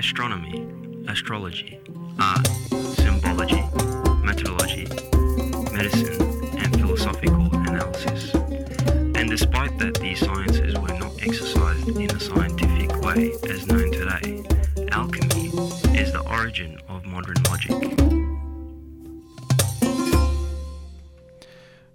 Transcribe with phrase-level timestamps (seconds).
[0.00, 0.66] astronomy,
[1.08, 1.78] astrology,
[2.18, 2.46] art,
[3.04, 3.62] symbology,
[4.24, 4.86] methodology,
[5.76, 6.18] medicine,
[6.56, 8.34] and philosophical analysis.
[9.14, 14.42] And despite that these sciences were not exercised in a scientific way as known today,
[14.90, 15.48] alchemy
[16.00, 17.76] is the origin of modern logic.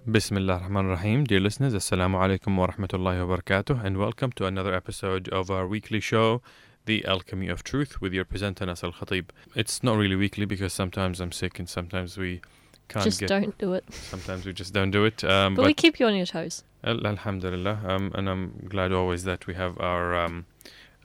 [0.06, 1.24] Bismillah ar-Rahman ar-Rahim.
[1.24, 5.66] Dear listeners, Assalamu alaikum wa rahmatullahi wa barakatuh and welcome to another episode of our
[5.68, 6.44] weekly show,
[6.86, 9.26] The Alchemy of Truth, with your presenter Nas al-Khatib.
[9.56, 12.42] It's not really weekly because sometimes I'm sick and sometimes we
[12.88, 13.30] can't Just get...
[13.30, 13.84] don't do it.
[13.94, 15.24] Sometimes we just don't do it.
[15.24, 16.64] Um, But, we keep you on your toes.
[16.84, 20.46] Al- Alhamdulillah, um, and I'm glad always that we have our um,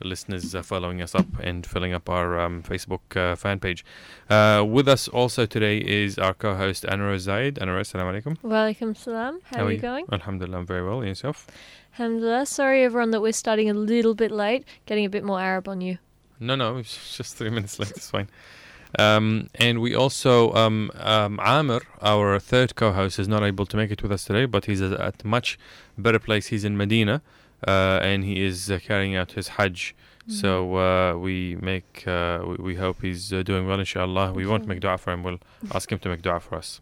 [0.03, 3.83] listeners uh, following us up and filling up our um, Facebook uh, fan page.
[4.29, 7.55] Uh, with us also today is our co-host Anwar Zaid.
[7.55, 8.37] Anwar, assalamu alaikum.
[8.41, 9.39] Walaikum salam.
[9.45, 9.79] How, How are you?
[9.79, 10.05] going?
[10.11, 10.99] Alhamdulillah, I'm very well.
[10.99, 11.47] And yourself?
[11.93, 12.45] Alhamdulillah.
[12.45, 15.81] Sorry everyone that we're starting a little bit late, getting a bit more Arab on
[15.81, 15.97] you.
[16.39, 17.91] No, no, it's just three minutes late.
[17.91, 18.29] It's fine.
[18.97, 23.91] Um, and we also, um, um, Amr, our third co-host, is not able to make
[23.91, 25.57] it with us today, but he's at a much
[25.97, 26.47] better place.
[26.47, 27.21] He's in Medina,
[27.67, 29.95] uh, and he is uh, carrying out his Hajj.
[30.27, 34.31] So uh, we make, uh, we, we hope he's uh, doing well, inshallah.
[34.31, 35.23] We won't make dua for him.
[35.23, 35.39] We'll
[35.73, 36.79] ask him to make dua for us,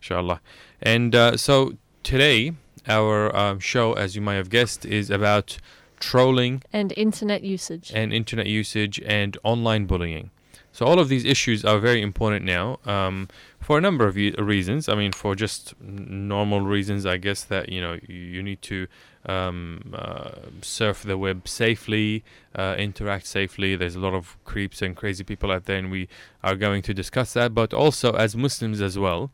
[0.00, 0.40] inshallah.
[0.82, 2.52] And uh, so today,
[2.86, 5.58] our um, show, as you might have guessed, is about
[6.00, 7.92] trolling And internet usage.
[7.94, 10.30] and internet usage and online bullying.
[10.74, 13.28] So all of these issues are very important now um,
[13.60, 14.88] for a number of reasons.
[14.88, 18.88] I mean, for just normal reasons, I guess that you know you, need to
[19.24, 22.24] um, uh, surf the web safely,
[22.56, 23.76] uh, interact safely.
[23.76, 26.08] There's a lot of creeps and crazy people out there, and we
[26.42, 27.54] are going to discuss that.
[27.54, 29.30] But also as Muslims as well,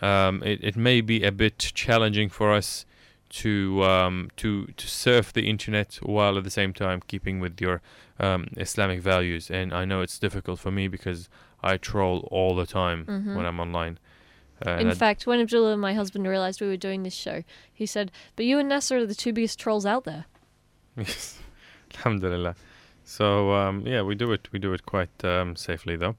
[0.00, 2.84] um, it, it may be a bit challenging for us
[3.30, 7.80] to um, to to surf the internet while at the same time keeping with your
[8.18, 9.50] um, Islamic values.
[9.50, 11.28] And I know it's difficult for me because
[11.62, 13.34] I troll all the time Mhm.
[13.36, 13.98] when I'm online.
[14.66, 17.86] Uh, In fact, when Abdullah and my husband realized we were doing this show, he
[17.86, 20.24] said, But you and Nasser are the two biggest trolls out there.
[20.96, 21.38] Yes,
[21.96, 22.56] alhamdulillah.
[23.04, 24.48] So um, yeah, we do it.
[24.52, 26.16] We do it quite um, safely, though.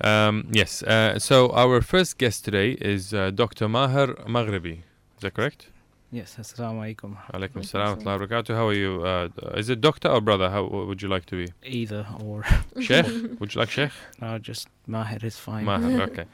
[0.00, 0.82] Um, yes.
[0.82, 3.68] Uh, so our first guest today is uh, Dr.
[3.68, 4.78] Maher Magrebi.
[5.16, 5.68] Is that correct?
[6.10, 7.16] Yes, assalamu alaikum.
[7.34, 8.20] Alaikum Alaikum salam wa salam.
[8.20, 8.54] rahmatullahi wa barakatuh.
[8.54, 9.02] How are you?
[9.04, 10.48] Uh, is it doctor or brother?
[10.48, 11.52] How would you like to be?
[11.64, 12.44] Either or.
[12.80, 13.06] Sheikh?
[13.40, 13.90] would you like Sheikh?
[14.20, 15.64] No, just Maher is fine.
[15.66, 16.24] Maher, okay.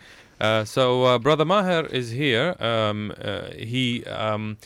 [0.40, 2.54] Uh, so, uh, Brother Maher is here.
[2.60, 4.58] Um, uh, he um,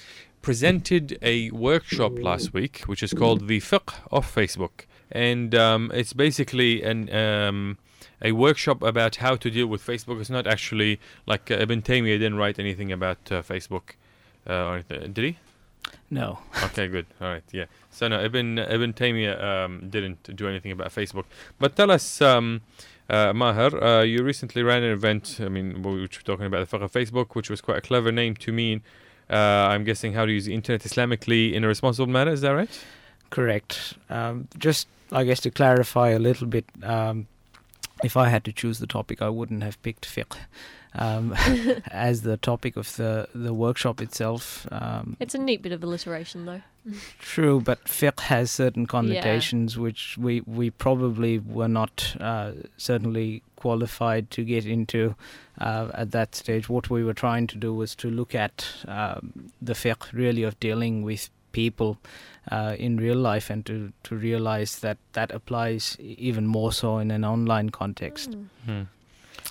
[0.43, 4.87] presented a workshop last week, which is called The Fiqh of Facebook.
[5.11, 7.79] And um, it's basically an, um,
[8.23, 10.21] a workshop about how to deal with Facebook.
[10.21, 13.95] It's not actually like uh, Ibn Taymiyyah didn't write anything about uh, Facebook.
[14.49, 15.13] Uh, or anything.
[15.13, 15.39] Did he?
[16.11, 16.39] No.
[16.65, 17.07] Okay, good.
[17.21, 17.67] All right, yeah.
[17.91, 21.25] So no, Ibn Ibn Taymiyyah um, didn't do anything about Facebook.
[21.59, 22.63] But tell us, um,
[23.11, 25.39] uh, Maher, uh, you recently ran an event.
[25.41, 28.53] I mean, we were talking about the Facebook, which was quite a clever name to
[28.53, 28.83] mean.
[29.31, 32.33] Uh, I'm guessing how to use the internet Islamically in a responsible manner.
[32.33, 32.85] Is that right?
[33.29, 33.95] Correct.
[34.09, 37.27] Um, just, I guess, to clarify a little bit, um,
[38.03, 40.37] if I had to choose the topic, I wouldn't have picked fiqh
[40.95, 41.35] um,
[41.91, 44.67] as the topic of the, the workshop itself.
[44.71, 46.63] Um, It's a neat bit of alliteration, though.
[47.19, 54.31] True, but fiqh has certain connotations which we, we probably were not uh, certainly qualified
[54.31, 55.15] to get into
[55.61, 56.69] uh, at that stage.
[56.69, 60.59] What we were trying to do was to look at um, the fiqh really of
[60.61, 61.99] dealing with people
[62.51, 67.11] uh, in real life and to, to realize that that applies even more so in
[67.11, 68.31] an online context.
[68.31, 68.47] Mm.
[68.65, 68.83] Hmm.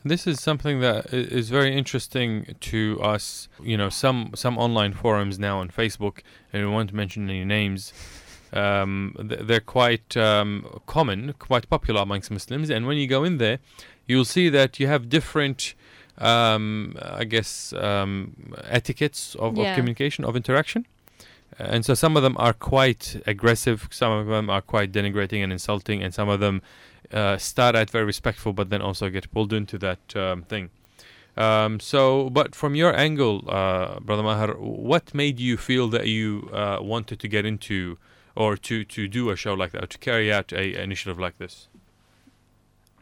[0.04, 3.50] This is something that is very interesting to us.
[3.62, 6.20] You know, some some online forums now on Facebook,
[6.54, 7.94] and we won't mention any names.
[8.54, 12.70] Um, they're quite um, common, quite popular amongst Muslims.
[12.70, 13.60] And when you go in there,
[14.06, 15.74] you'll see that you have different,
[16.18, 20.86] um, I guess, um, etiquettes of, of communication, of interaction.
[21.60, 25.52] And so some of them are quite aggressive, some of them are quite denigrating and
[25.52, 26.62] insulting, and some of them
[27.12, 30.70] uh, start out very respectful, but then also get pulled into that um, thing.
[31.36, 36.50] Um, so, but from your angle, uh, Brother Maher, what made you feel that you
[36.52, 37.98] uh, wanted to get into
[38.36, 41.20] or to, to do a show like that, or to carry out a, an initiative
[41.20, 41.68] like this?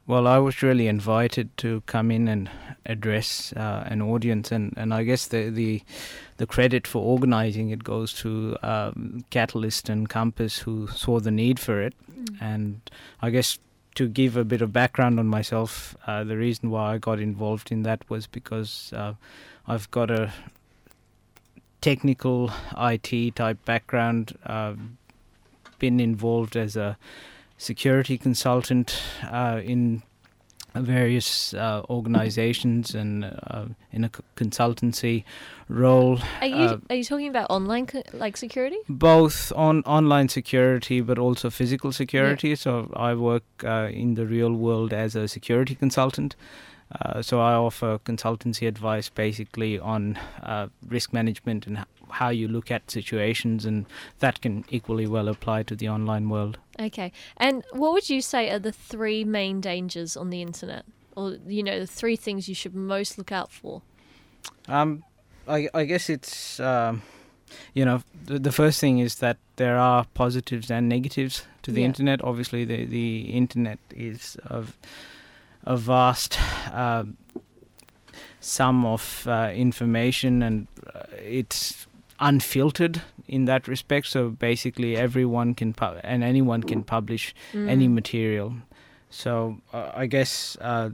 [0.07, 2.49] Well, I was really invited to come in and
[2.85, 5.81] address uh, an audience, and, and I guess the, the
[6.37, 11.59] the credit for organizing it goes to um, Catalyst and Compass, who saw the need
[11.59, 11.93] for it.
[12.41, 12.81] And
[13.21, 13.57] I guess
[13.95, 17.71] to give a bit of background on myself, uh, the reason why I got involved
[17.71, 19.13] in that was because uh,
[19.67, 20.33] I've got a
[21.81, 24.37] technical IT type background.
[24.45, 24.73] Uh,
[25.79, 26.97] been involved as a
[27.57, 30.03] security consultant uh, in
[30.81, 35.23] various uh, organizations and uh, in a consultancy
[35.69, 36.19] role.
[36.41, 38.77] Are you uh, are you talking about online co- like security?
[38.89, 42.49] Both on online security, but also physical security.
[42.49, 42.55] Yeah.
[42.55, 46.35] So I work uh, in the real world as a security consultant.
[47.01, 52.71] Uh, so I offer consultancy advice basically on uh, risk management and how you look
[52.71, 53.85] at situations, and
[54.19, 56.57] that can equally well apply to the online world.
[56.79, 60.85] Okay, and what would you say are the three main dangers on the internet,
[61.15, 63.81] or you know, the three things you should most look out for?
[64.67, 65.03] Um,
[65.47, 66.59] I, I guess it's.
[66.59, 67.01] Um,
[67.75, 71.81] you know, the, the first thing is that there are positives and negatives to the
[71.81, 71.87] yeah.
[71.87, 72.23] internet.
[72.23, 74.75] Obviously, the the internet is of
[75.63, 76.39] a vast
[76.71, 77.03] uh,
[78.39, 81.87] sum of uh, information and uh, it's
[82.19, 84.07] unfiltered in that respect.
[84.07, 87.69] So basically, everyone can pu- and anyone can publish mm.
[87.69, 88.53] any material.
[89.09, 90.89] So uh, I guess uh,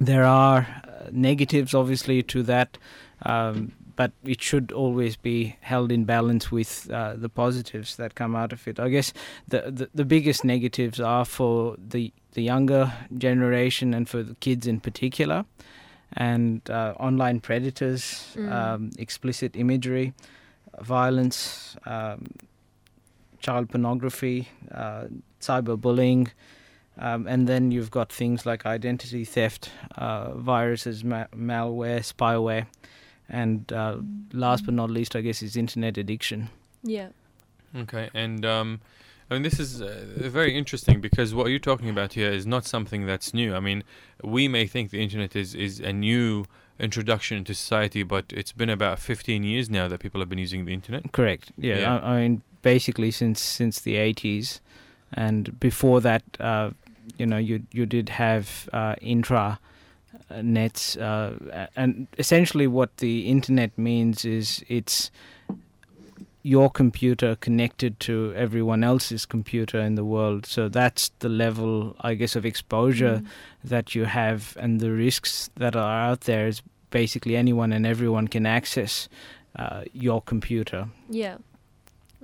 [0.00, 2.78] there are uh, negatives, obviously, to that.
[3.22, 8.36] Um, but it should always be held in balance with uh, the positives that come
[8.36, 8.78] out of it.
[8.78, 9.12] I guess
[9.48, 14.68] the, the, the biggest negatives are for the the younger generation and for the kids
[14.68, 15.44] in particular,
[16.14, 18.50] and uh, online predators, mm.
[18.50, 20.14] um, explicit imagery,
[20.80, 22.26] violence, um,
[23.40, 25.04] child pornography, uh,
[25.40, 26.28] cyberbullying.
[26.98, 32.66] Um, and then you've got things like identity theft, uh, viruses, ma- malware, spyware,
[33.28, 33.98] and uh,
[34.32, 36.48] last but not least, I guess, is internet addiction.
[36.82, 37.10] Yeah.
[37.76, 38.80] Okay, and um,
[39.30, 42.64] I mean, this is uh, very interesting because what you're talking about here is not
[42.64, 43.54] something that's new.
[43.54, 43.84] I mean,
[44.22, 46.46] we may think the internet is, is a new
[46.78, 50.64] introduction to society, but it's been about 15 years now that people have been using
[50.64, 51.12] the internet.
[51.12, 51.52] Correct.
[51.58, 51.78] Yeah.
[51.78, 51.98] yeah.
[51.98, 54.60] I, I, mean, basically since since the 80s,
[55.12, 56.70] and before that, uh,
[57.18, 59.58] you know, you you did have uh, intra
[60.30, 65.10] uh, nets, uh, and essentially what the internet means is it's
[66.48, 70.46] your computer connected to everyone else's computer in the world.
[70.46, 73.26] So that's the level, I guess, of exposure mm.
[73.64, 78.28] that you have, and the risks that are out there is basically anyone and everyone
[78.28, 79.10] can access
[79.56, 80.88] uh, your computer.
[81.10, 81.36] Yeah.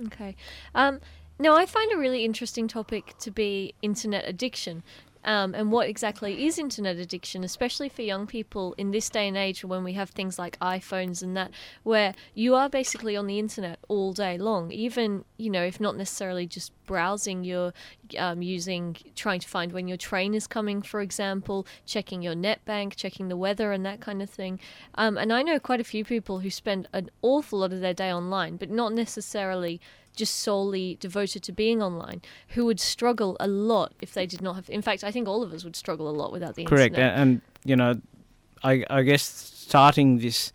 [0.07, 0.35] Okay.
[0.73, 1.01] Um,
[1.37, 4.81] now, I find a really interesting topic to be internet addiction
[5.25, 9.35] um, and what exactly is internet addiction, especially for young people in this day and
[9.35, 11.51] age when we have things like iPhones and that,
[11.83, 15.97] where you are basically on the internet all day long, even, you know, if not
[15.97, 17.73] necessarily just browsing, you're
[18.17, 22.63] um, using, trying to find when your train is coming, for example, checking your net
[22.65, 24.59] bank, checking the weather, and that kind of thing.
[24.93, 27.95] Um, and I know quite a few people who spend an awful lot of their
[27.95, 29.81] day online, but not necessarily
[30.15, 34.55] just solely devoted to being online who would struggle a lot if they did not
[34.55, 36.95] have in fact i think all of us would struggle a lot without the correct
[36.95, 37.17] internet.
[37.17, 37.99] and, and you know
[38.63, 40.51] i i guess starting this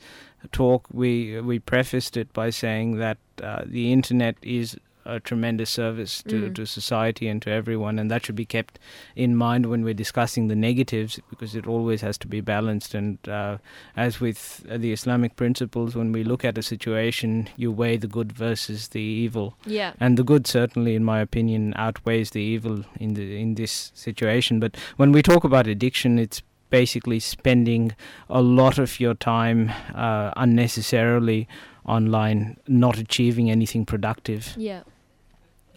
[0.53, 6.23] talk we we prefaced it by saying that uh, the internet is a tremendous service
[6.25, 6.55] to, mm.
[6.55, 8.79] to society and to everyone, and that should be kept
[9.17, 12.95] in mind when we're discussing the negatives because it always has to be balanced.
[12.95, 13.59] And uh,
[13.97, 18.33] as with the Islamic principles, when we look at a situation, you weigh the good
[18.33, 19.55] versus the evil.
[19.67, 19.93] Yeah.
[20.01, 24.61] And the good certainly, in my opinion, outweighs the evil in the in this situation.
[24.61, 27.93] But when we talk about addiction, it's basically spending
[28.29, 31.49] a lot of your time uh, unnecessarily
[31.85, 34.55] online, not achieving anything productive.
[34.57, 34.83] Yeah.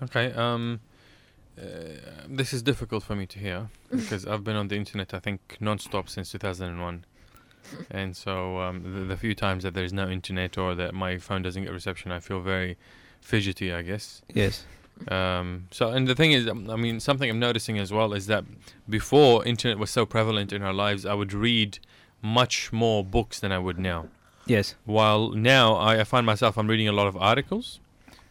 [0.01, 0.31] Okay.
[0.33, 0.79] Um,
[1.59, 1.63] uh,
[2.27, 5.57] this is difficult for me to hear because I've been on the internet, I think,
[5.59, 7.05] non-stop since 2001.
[7.91, 11.41] and so um, the, the, few times that there's no internet or that my phone
[11.41, 12.77] doesn't get reception, I feel very
[13.21, 14.21] fidgety, I guess.
[14.33, 14.65] Yes.
[15.07, 18.27] Um, so, and the thing is, um, I mean, something I'm noticing as well is
[18.27, 18.45] that
[18.87, 21.79] before internet was so prevalent in our lives, I would read
[22.21, 24.07] much more books than I would now.
[24.45, 24.75] Yes.
[24.85, 27.79] While now I, I find myself I'm reading a lot of articles,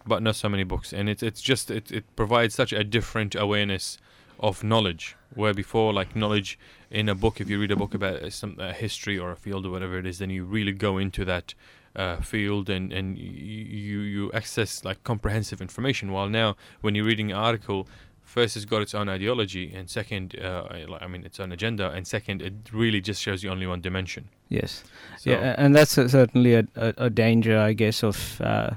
[0.07, 3.35] but not so many books, and it's it's just it, it provides such a different
[3.35, 3.99] awareness
[4.41, 5.17] of knowledge.
[5.35, 6.59] Where before, like knowledge
[6.91, 9.65] in a book, if you read a book about some a history or a field
[9.65, 11.55] or whatever it is, then you really go into that
[11.97, 16.13] uh, field and and you you access like comprehensive information.
[16.13, 17.89] While now, when you're reading an article,
[18.25, 20.65] first it's got its own ideology and second uh,
[21.01, 24.29] i mean its own agenda and second it really just shows you only one dimension.
[24.49, 24.85] Yes.
[25.19, 28.71] So yeah and that's a, certainly a, a, a, danger i guess of uh,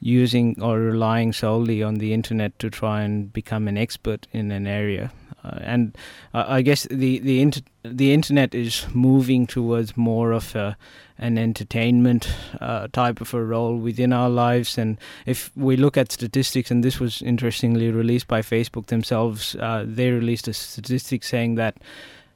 [0.00, 4.66] using or relying solely on the internet to try and become an expert in an
[4.66, 5.12] area.
[5.25, 5.25] uh,
[5.60, 5.96] and
[6.34, 10.76] uh, I guess the the inter- the internet is moving towards more of a,
[11.18, 12.28] an entertainment
[12.60, 14.78] uh, type of a role within our lives.
[14.78, 19.84] And if we look at statistics, and this was interestingly released by Facebook themselves, uh,
[19.86, 21.76] they released a statistic saying that.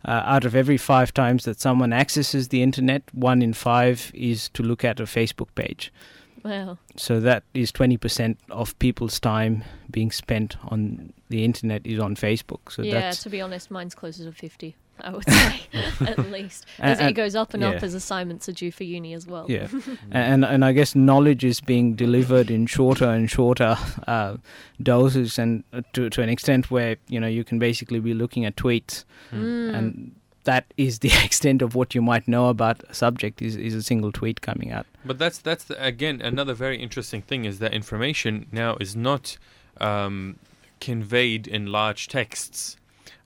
[0.03, 4.49] Uh, out of every five times that someone accesses the internet, one in five is
[4.49, 5.93] to look at a Facebook page.
[6.45, 6.79] Wow.
[6.97, 12.71] So that is 20% of people's time being spent on the internet is on Facebook.
[12.71, 15.61] So yeah, to be honest, mine's closer to 50, I would say,
[16.01, 16.67] at least.
[16.79, 17.71] As And- it goes up and yeah.
[17.71, 19.47] up as assignments are due for uni as well.
[19.49, 19.69] yeah,
[20.11, 24.37] and and I guess knowledge is being delivered in shorter and shorter uh,
[24.83, 28.45] doses, and uh, to to an extent where you know you can basically be looking
[28.45, 29.75] at tweets, Mm.
[29.75, 30.13] and
[30.45, 33.83] that is the extent of what you might know about a subject is is a
[33.83, 34.87] single tweet coming out.
[35.05, 39.39] But that's that's the, again another very interesting thing is that information now is not
[39.81, 40.37] um,
[40.81, 42.77] conveyed in large texts.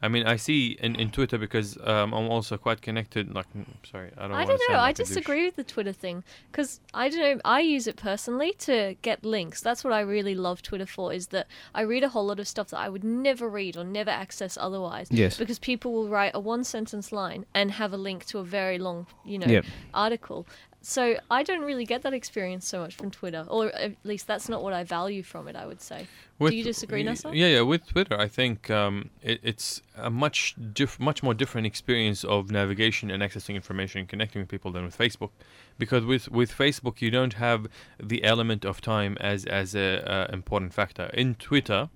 [0.03, 3.35] I mean, I see in, in Twitter because um, I'm also quite connected.
[3.35, 4.33] Like, mm, sorry, I don't.
[4.33, 4.67] I don't know.
[4.67, 5.09] sound I like douche.
[5.09, 7.41] disagree with the Twitter thing because I don't know.
[7.43, 9.63] I use it personally to get links.
[9.63, 11.11] That's what I really love Twitter for.
[11.13, 13.85] Is that I read a whole lot of stuff that I would never read or
[13.85, 15.09] never access otherwise.
[15.11, 15.39] Yes.
[15.39, 18.79] Because people will write a one sentence line and have a link to a very
[18.79, 19.65] long, you know, Yep.
[19.95, 20.47] article.
[20.87, 24.51] So I don't really get that experience so much from Twitter, or at least that's
[24.51, 25.57] not what I value from it.
[25.57, 26.07] I would say.
[26.39, 27.35] With- Do you disagree, Nasser?
[27.35, 27.61] Yeah, yeah.
[27.63, 32.51] With Twitter, I think um, it, it's a much diff- much more different experience of
[32.51, 35.31] navigation and accessing information and connecting with people than with Facebook,
[35.79, 37.67] because with with Facebook you don't have
[37.99, 41.07] the element of time as as a uh, important factor.
[41.15, 41.89] In Twitter,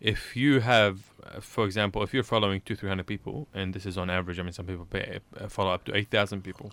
[0.00, 3.84] if you have, uh, for example, if you're following two three hundred people, and this
[3.84, 6.72] is on average, I mean some people pay, uh, follow up to eight thousand people.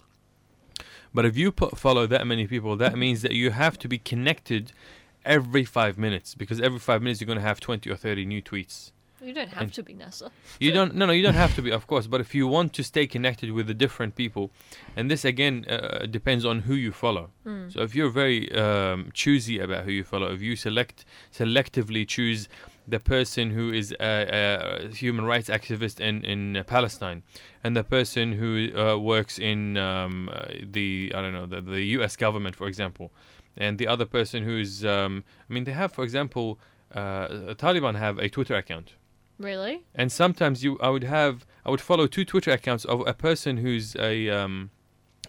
[1.13, 3.97] But if you put, follow that many people, that means that you have to be
[3.97, 4.71] connected
[5.25, 8.41] every five minutes because every five minutes you're going to have 20 or 30 new
[8.41, 8.91] tweets.
[9.23, 10.29] You don't have And- to be Nasser.
[10.59, 12.73] You don't, no, no, you don't have to be, of course, but if you want
[12.73, 14.49] to stay connected with the different people,
[14.95, 17.29] and this again uh, depends on who you follow.
[17.45, 17.71] Mm.
[17.71, 22.49] So if you're very um, choosy about who you follow, if you select selectively choose
[22.91, 27.23] the person who is a, a human rights activist in in Palestine,
[27.63, 30.45] and the person who uh, works in um, uh,
[30.75, 32.15] the I don't know the the U.S.
[32.15, 33.11] government, for example,
[33.57, 36.59] and the other person who is um, I mean they have, for example,
[36.93, 38.93] uh, Taliban have a Twitter account.
[39.39, 39.83] Really?
[39.95, 43.57] And sometimes you, I would have, I would follow two Twitter accounts of a person
[43.57, 44.69] who's a, um,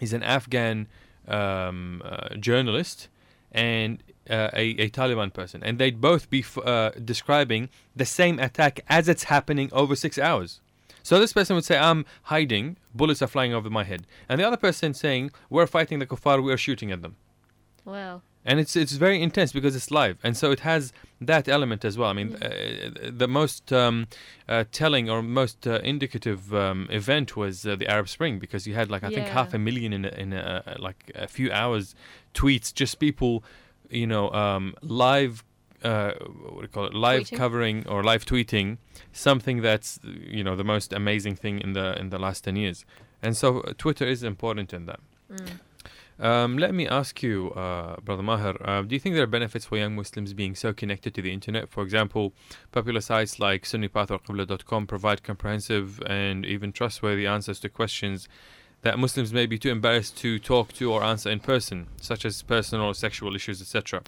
[0.01, 0.87] he's an Afghan
[1.27, 3.09] um, uh, journalist
[3.53, 8.39] and uh, a, a Taliban person, and they'd both be f- uh, describing the same
[8.39, 10.61] attack as it's happening over six hours.
[11.03, 14.47] So this person would say, "I'm hiding, bullets are flying over my head," and the
[14.47, 17.17] other person saying, "We're fighting the kuffar, we are shooting at them."
[17.85, 18.23] Wow.
[18.45, 21.97] and it's it's very intense because it's live, and so it has that element as
[21.99, 22.11] well.
[22.11, 24.07] I mean, uh, the most um,
[24.49, 28.75] uh, telling or most uh, indicative um, event was uh, the Arab Spring because you
[28.75, 31.95] had like I think half a million in a, in a, like a few hours
[32.35, 33.45] tweets, just people,
[33.93, 35.45] you know, um, live.
[35.83, 36.95] Uh, what do you call it?
[36.95, 37.37] Live Tweeting?
[37.37, 38.79] covering or live tweeting
[39.13, 42.85] something that's you know the most amazing thing in the in the last ten years,
[43.21, 45.01] and so uh, Twitter is important in that.
[45.31, 45.61] Mm.
[46.21, 49.65] Um, let me ask you, uh, Brother Maher, uh, do you think there are benefits
[49.65, 51.69] for young Muslims being so connected to the internet?
[51.69, 52.33] For example,
[52.71, 58.29] popular sites like SunniPath or Qibla.com provide comprehensive and even trustworthy answers to questions
[58.83, 62.43] that Muslims may be too embarrassed to talk to or answer in person, such as
[62.43, 64.03] personal or sexual issues, etc.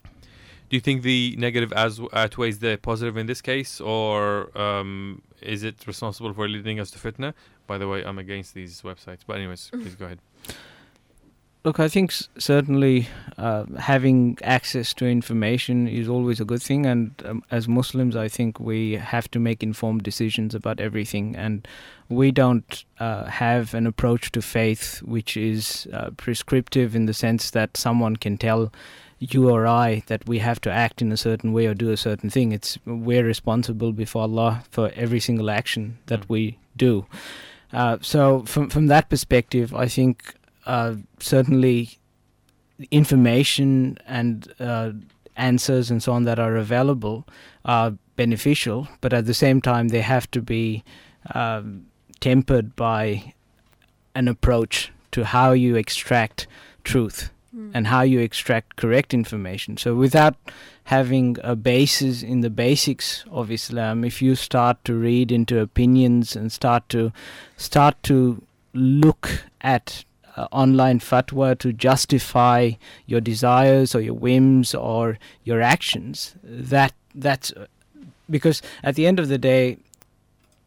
[0.69, 5.63] Do you think the negative as- outweighs the positive in this case, or um, is
[5.63, 7.33] it responsible for leading us to fitna?
[7.67, 9.19] By the way, I'm against these websites.
[9.25, 10.19] But anyways, please go ahead.
[11.65, 13.07] Look, I think certainly
[13.39, 18.27] uh, having access to information is always a good thing, and um, as Muslims, I
[18.27, 21.67] think we have to make informed decisions about everything, and
[22.07, 27.49] we don't uh, have an approach to faith which is uh, prescriptive in the sense
[27.49, 28.71] that someone can tell
[29.17, 31.97] you or I that we have to act in a certain way or do a
[31.97, 32.51] certain thing.
[32.51, 36.29] It's we're responsible before Allah for every single action that Mm.
[36.29, 37.07] we do.
[37.73, 41.97] Uh, so from from that perspective, I think uh, certainly
[42.91, 44.91] information and uh,
[45.35, 47.25] answers and so on that are available
[47.63, 50.83] are beneficial, but at the same time they have to be
[51.33, 51.85] um,
[52.19, 53.33] tempered by
[54.13, 56.47] an approach to how you extract
[56.83, 57.71] truth Mm.
[57.73, 59.77] and how you extract correct information.
[59.77, 60.35] So without
[60.85, 66.35] having a basis in the basics of Islam, if you start to read into opinions
[66.35, 67.13] and start to
[67.55, 68.43] start to
[68.73, 70.03] look at
[70.37, 72.71] uh, online fatwa to justify
[73.05, 77.53] your desires or your whims or your actions, that that's
[78.29, 79.77] because at the end of the day,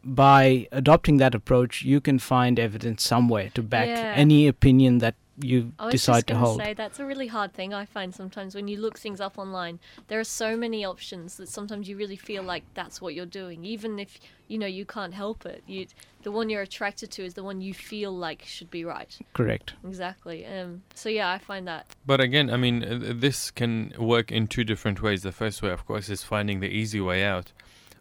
[0.04, 4.12] by adopting that approach, you can find evidence somewhere to back Yeah.
[4.16, 6.60] any opinion that you I was decide just to going to hold.
[6.60, 9.78] say that's a really hard thing I find sometimes when you look things up online.
[10.08, 13.64] There are so many options that sometimes you really feel like that's what you're doing,
[13.64, 14.18] even if
[14.48, 15.62] you know you can't help it.
[15.66, 15.86] You,
[16.22, 19.16] the one you're attracted to is the one you feel like should be right.
[19.34, 19.74] Correct.
[19.84, 20.46] Exactly.
[20.46, 20.82] Um.
[20.94, 21.86] So yeah, I find that.
[22.06, 25.22] But again, I mean, uh, this can work in two different ways.
[25.22, 27.52] The first way, of course, is finding the easy way out.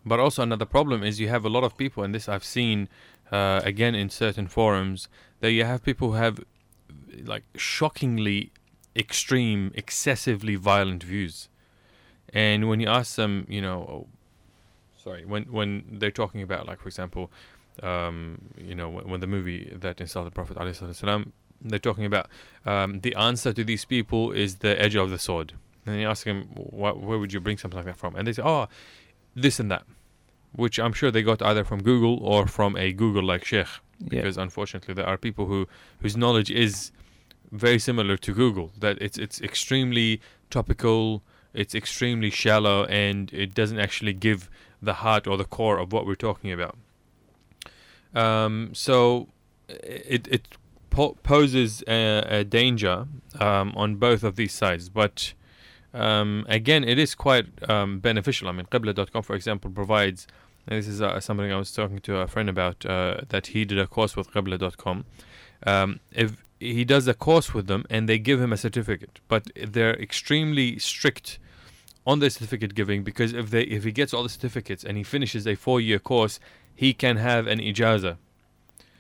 [0.06, 2.88] But also, another problem is you have a lot of people, and this I've seen
[3.32, 5.10] uh, again in certain forums,
[5.42, 6.40] that you have people who have
[7.26, 8.52] like shockingly
[8.96, 11.50] extreme, excessively violent views.
[12.34, 14.08] And when you ask them, you know, oh,
[15.02, 17.32] sorry, when when they're talking about, like, for example,
[17.84, 21.32] um, you know, when, when the movie that insulted Prophet ﷺ,
[21.62, 22.28] they're talking about
[22.66, 25.54] um, the answer to these people is the edge of the sword.
[25.86, 28.16] And you ask them, wh- where would you bring something like that from?
[28.16, 28.68] And they say, oh,
[29.36, 29.84] this and that,
[30.54, 33.68] which I'm sure they got either from Google or from a Google-like sheikh,
[34.00, 34.10] Yeah.
[34.10, 35.68] because unfortunately there are people who
[36.02, 36.92] whose knowledge is
[37.52, 38.72] very similar to Google.
[38.80, 41.24] That it's it's extremely topical,
[41.54, 44.50] it's extremely shallow, and it doesn't actually give
[44.82, 46.78] the heart or the core of what we're talking about.
[48.14, 49.30] Um, so
[49.68, 50.48] it it
[50.90, 53.08] po- poses a, a danger
[53.40, 55.34] um, on both of these sides, but
[55.94, 58.48] um, again, it is quite um, beneficial.
[58.48, 60.28] I mean, Qibla.com, for example, provides.
[60.68, 63.66] and This is uh, something I was talking to a friend about uh, that he
[63.66, 65.06] did a course with Qibla.com.
[65.66, 69.44] Um, if he does a course with them and they give him a certificate, but
[69.56, 71.40] they're extremely strict
[72.06, 75.04] on the certificate giving because if they if he gets all the certificates and he
[75.04, 76.40] finishes a four year course,
[76.76, 78.18] he can have an ijaza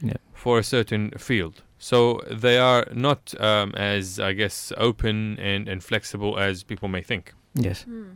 [0.02, 0.14] Yeah.
[0.34, 1.64] for a certain field.
[1.80, 7.02] So they are not um, as I guess open and, and flexible as people may
[7.02, 7.34] think.
[7.54, 7.84] Yes.
[7.84, 8.12] Hmm.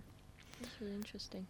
[0.62, 1.48] That's really interesting.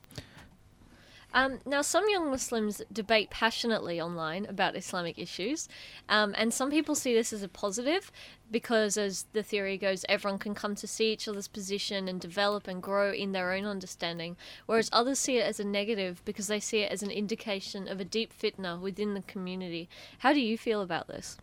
[1.33, 5.69] Um, now, some young Muslims debate passionately online about Islamic issues,
[6.09, 8.11] um, and some people see this as a positive
[8.51, 12.67] because, as the theory goes, everyone can come to see each other's position and develop
[12.67, 14.35] and grow in their own understanding,
[14.65, 17.99] whereas others see it as a negative because they see it as an indication of
[17.99, 19.87] a deep fitna within the community.
[20.19, 21.37] How do you feel about this?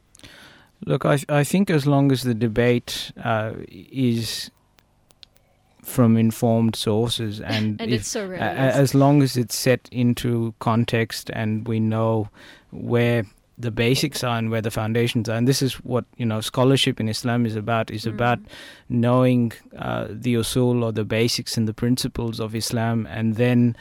[0.84, 4.50] Look, I I think as long as the debate uh, is
[5.88, 8.38] from informed sources and, And if, it's so rare.
[8.38, 8.76] yes.
[8.84, 12.28] as long as it's set into context and we know
[12.70, 13.24] where
[13.66, 17.00] the basics are and where the foundations are and this is what you know scholarship
[17.00, 18.12] in islam is about is Mm.
[18.14, 18.38] about
[18.88, 19.52] knowing
[19.86, 23.74] uh, the usul or the basics and the principles of islam and then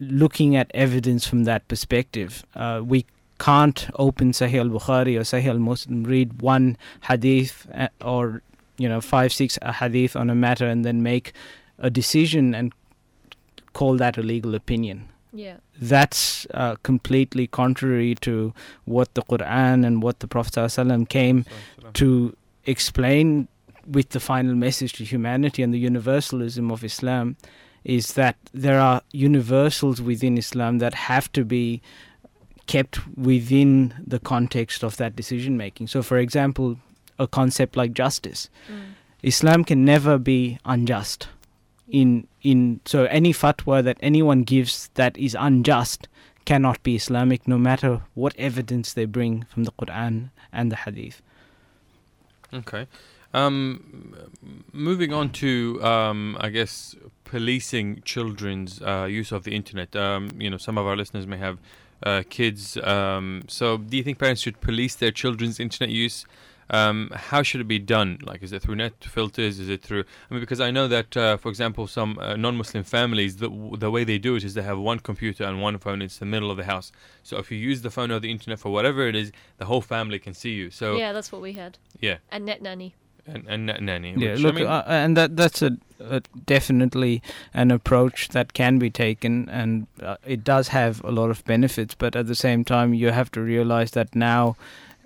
[0.00, 3.06] looking at evidence from that perspective uh, we
[3.38, 6.76] can't open sahih al-bukhari or sahih al-muslim read one
[7.08, 8.42] hadith uh, or
[8.78, 11.32] you know five six hadith on a matter and then make
[11.78, 12.72] a decision and
[13.72, 15.56] call that a legal opinion yeah.
[15.80, 21.44] that's uh, completely contrary to what the Quran and what the Prophet ﷺ came
[21.94, 23.48] to explain
[23.86, 27.36] with the final message to humanity and the universalism of Islam
[27.82, 31.82] is that there are universals within Islam that have to be
[32.66, 35.86] kept within the context of that decision making.
[35.86, 36.78] So, for example,
[37.18, 38.48] a concept like justice.
[38.68, 38.94] Mm.
[39.22, 41.28] Islam can never be unjust.
[41.88, 46.08] In in so any fatwa that anyone gives that is unjust
[46.44, 51.22] cannot be Islamic, no matter what evidence they bring from the Quran and the Hadith.
[52.52, 52.86] Okay.
[53.32, 54.14] Um,
[54.72, 59.96] moving on to, um, I guess, policing children's uh, use of the internet.
[59.96, 61.58] Um, you know, some of our listeners may have
[62.04, 62.76] uh, kids.
[62.76, 66.26] Um, so, do you think parents should police their children's internet use?
[66.70, 68.18] Um, how should it be done?
[68.22, 69.58] Like, is it through net filters?
[69.58, 70.04] Is it through?
[70.30, 73.90] I mean, because I know that, uh, for example, some uh, non-Muslim families, the the
[73.90, 76.00] way they do it is they have one computer and one phone.
[76.02, 76.92] It's the middle of the house.
[77.22, 79.82] So, if you use the phone or the internet for whatever it is, the whole
[79.82, 80.70] family can see you.
[80.70, 81.78] So, yeah, that's what we had.
[82.00, 82.16] yeah.
[82.30, 82.94] And Net Nanny.
[83.26, 84.14] and, and na- nanny.
[84.16, 87.22] Yeah, which, look, I mean, uh, and that that's a, a definitely
[87.54, 91.94] an approach that can be taken, and uh, it does have a lot of benefits.
[91.94, 94.56] But at the same time, you have to realize that now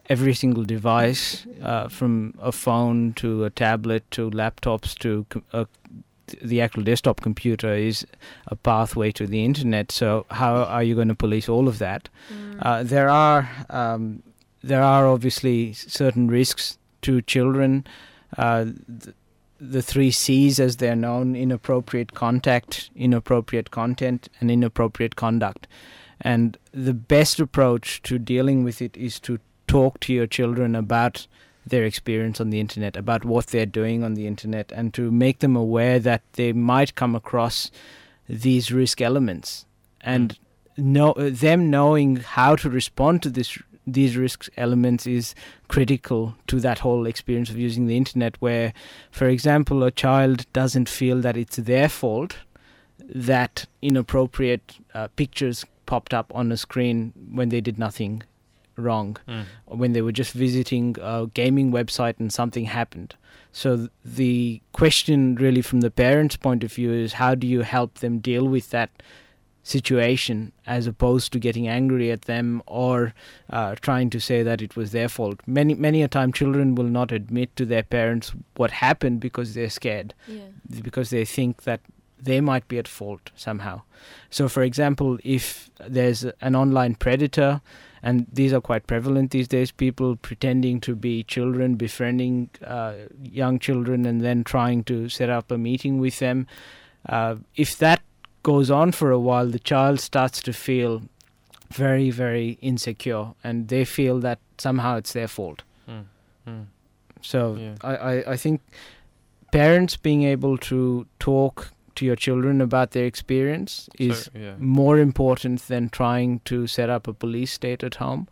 [0.09, 5.67] every single device, uh, from a phone to a tablet to laptops to a,
[6.43, 8.07] the actual desktop computer, is
[8.47, 9.93] a pathway to the internet.
[9.93, 12.09] So how are you going to police all of that?
[12.33, 12.59] Mm.
[12.61, 14.23] Uh, there are um,
[14.63, 17.87] there are obviously certain risks to children.
[18.37, 19.15] Uh, th-
[19.61, 25.67] the three C's, as they're known: inappropriate contact, inappropriate content, and inappropriate conduct.
[26.21, 29.39] And the best approach to dealing with it is to
[29.69, 31.27] talk to your children about
[31.65, 35.39] their experience on the internet, about what they're doing on the internet, and to make
[35.39, 37.71] them aware that they might come across
[38.29, 39.67] these risk elements.
[40.01, 40.39] And
[40.77, 45.35] know them knowing how to respond to this these risk elements is
[45.67, 48.75] critical to that whole experience of using the internet where
[49.11, 52.37] for example a child doesn't feel that it's their fault
[52.99, 58.23] that inappropriate uh, pictures popped up on a screen when they did nothing
[58.79, 59.45] wrong Mm.
[59.67, 63.15] when they were just visiting a gaming website and something happened.
[63.53, 67.63] So th- the question really from the parents' point of view is how do you
[67.63, 68.91] help them deal with that
[69.63, 73.13] situation as opposed to getting angry at them or
[73.51, 75.41] uh, trying to say that it was their fault.
[75.47, 79.69] Many many a time children will not admit to their parents what happened because they're
[79.71, 80.49] scared Yeah.
[80.83, 81.81] because they think that
[82.21, 83.83] they might be at fault somehow.
[84.31, 87.61] So, for example, if there's an online predator,
[88.03, 93.59] and these are quite prevalent these days, people pretending to be children, befriending uh, young
[93.59, 96.47] children, and then trying to set up a meeting with them.
[97.09, 98.03] Uh, if that
[98.43, 101.03] goes on for a while, the child starts to feel
[101.71, 105.63] very, very insecure, and they feel that somehow it's their fault.
[105.89, 106.05] Mm.
[106.47, 106.67] Mm.
[107.21, 107.75] So Yeah.
[107.83, 108.61] I, I, I think
[109.53, 114.55] parents being able to talk to your children about their experience is So, yeah.
[114.59, 118.27] more important than trying to set up a police state at home.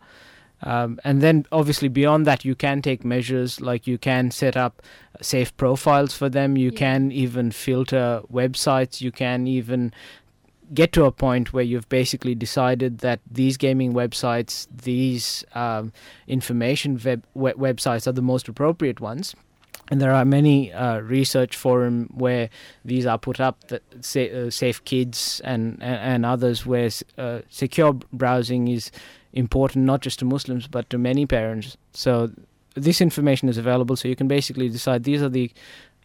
[0.63, 4.81] Um, and then, obviously, beyond that, you can take measures like you can set up
[5.21, 6.57] safe profiles for them.
[6.57, 6.79] You Yeah.
[6.79, 9.01] can even filter websites.
[9.01, 9.91] You can even
[10.73, 15.91] get to a point where you've basically decided that these gaming websites, these um,
[16.27, 19.35] information web- we- websites are the most appropriate ones.
[19.89, 22.49] And there are many uh, research forum where
[22.83, 27.39] these are put up, that say, uh, Safe Kids and, and, and others, where uh,
[27.49, 28.91] secure browsing is
[29.33, 31.77] important not just to Muslims but to many parents.
[31.93, 32.31] So
[32.75, 35.51] this information is available, so you can basically decide these are the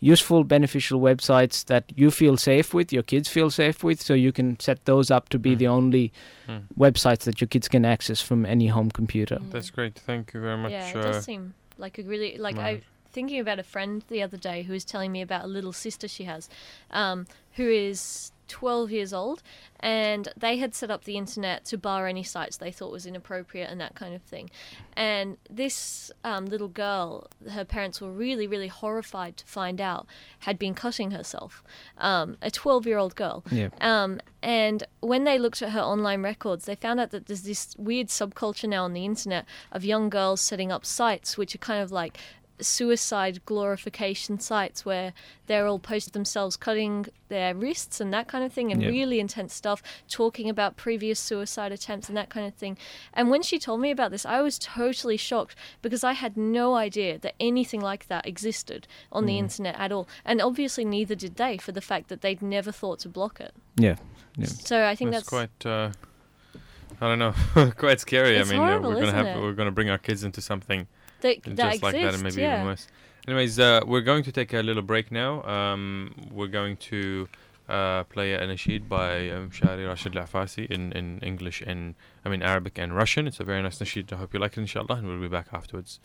[0.01, 4.33] useful, beneficial websites that you feel safe with, your kids feel safe with, so you
[4.33, 5.59] can set those up to be Mm.
[5.59, 6.13] the only
[6.49, 6.63] Mm.
[6.77, 9.37] websites that your kids can access from any home computer.
[9.37, 9.51] Mm.
[9.53, 9.95] That's great.
[9.95, 10.73] Thank you very much.
[10.73, 12.85] Yeah, it uh, does seem like a really like I Right.
[13.13, 16.09] Thinking about a friend the other day who was telling me about a little sister
[16.09, 16.49] she has,
[16.91, 19.43] um, who is 12 years old,
[19.81, 23.71] and they had set up the internet to bar any sites they thought was inappropriate
[23.71, 24.51] and that kind of thing.
[24.95, 30.07] And this um, little girl, her parents were really, really horrified to find out
[30.41, 31.65] had been cutting herself.
[31.97, 33.43] Um, a 12 year old girl.
[33.51, 33.71] Yeah.
[33.81, 37.75] Um, and when they looked at her online records, they found out that there's this
[37.79, 41.83] weird subculture now on the internet of young girls setting up sites which are kind
[41.83, 42.19] of like
[42.63, 45.13] suicide glorification sites where
[45.47, 48.89] they're all post themselves cutting their wrists and that kind of thing and Yeah.
[48.89, 52.77] really intense stuff talking about previous suicide attempts and that kind of thing
[53.15, 56.75] and when she told me about this i was totally shocked because i had no
[56.75, 59.39] idea that anything like that existed on the Mm.
[59.45, 62.99] internet at all and obviously neither did they for the fact that they'd never thought
[63.01, 63.97] to block it Yeah.
[64.37, 64.47] Yeah.
[64.47, 65.67] so i think that's, that's, quite.
[65.71, 65.91] Uh,
[67.01, 67.35] I don't know,
[67.79, 68.37] quite scary.
[68.37, 69.41] It's I mean, horrible, uh, we're gonna have it?
[69.41, 70.87] we're gonna bring our kids into something
[71.23, 72.57] that, just that like that, and maybe yeah.
[72.57, 72.87] even worse.
[73.27, 75.43] Anyways, uh, we're going to take a little break now.
[75.45, 77.29] Um, we're going to
[77.69, 82.43] uh, play a nasheed by um, Mishari Rashid Lafasi in, in English and I mean
[82.43, 83.27] Arabic and Russian.
[83.27, 84.13] It's a very nice nasheed.
[84.13, 86.01] I hope you like it, inshallah, and we'll be back afterwards.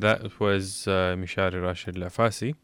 [0.00, 2.54] And that was uh, Mishari Rashid Lafasi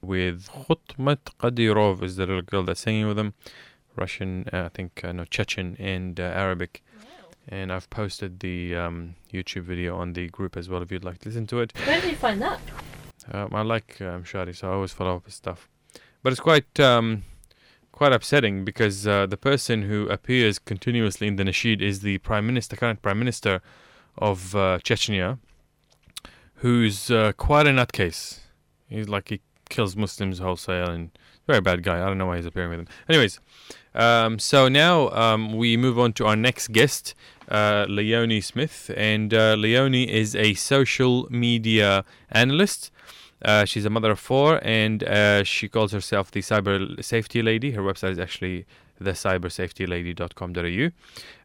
[0.00, 3.34] with Khutmat Qadirov is the little girl that's singing with him.
[3.96, 6.82] Russian, uh, I think, uh, no, Chechen and uh, Arabic.
[7.48, 11.18] And I've posted the um, YouTube video on the group as well if you'd like
[11.18, 11.74] to listen to it.
[11.84, 12.60] Where did you find that?
[13.30, 15.68] Um, I like um, so I always follow up his stuff.
[16.22, 17.24] But it's quite um,
[17.92, 22.46] quite upsetting because uh, the person who appears continuously in the nasheed is the prime
[22.46, 23.60] minister, current prime minister
[24.16, 25.38] of uh, Chechnya,
[26.56, 28.40] who's uh, quite a nutcase.
[28.88, 31.10] He's like he kills Muslims wholesale and
[31.46, 32.02] very bad guy.
[32.02, 32.88] I don't know why he's appearing with him.
[33.08, 33.40] Anyways,
[33.94, 37.14] um, so now um, we move on to our next guest,
[37.48, 42.90] uh, Leonie Smith, and uh, Leonie is a social media analyst.
[43.42, 47.72] Uh, she's a mother of four, and uh, she calls herself the cyber safety lady.
[47.72, 48.66] Her website is actually
[49.00, 50.86] thecybersafetylady.com.au.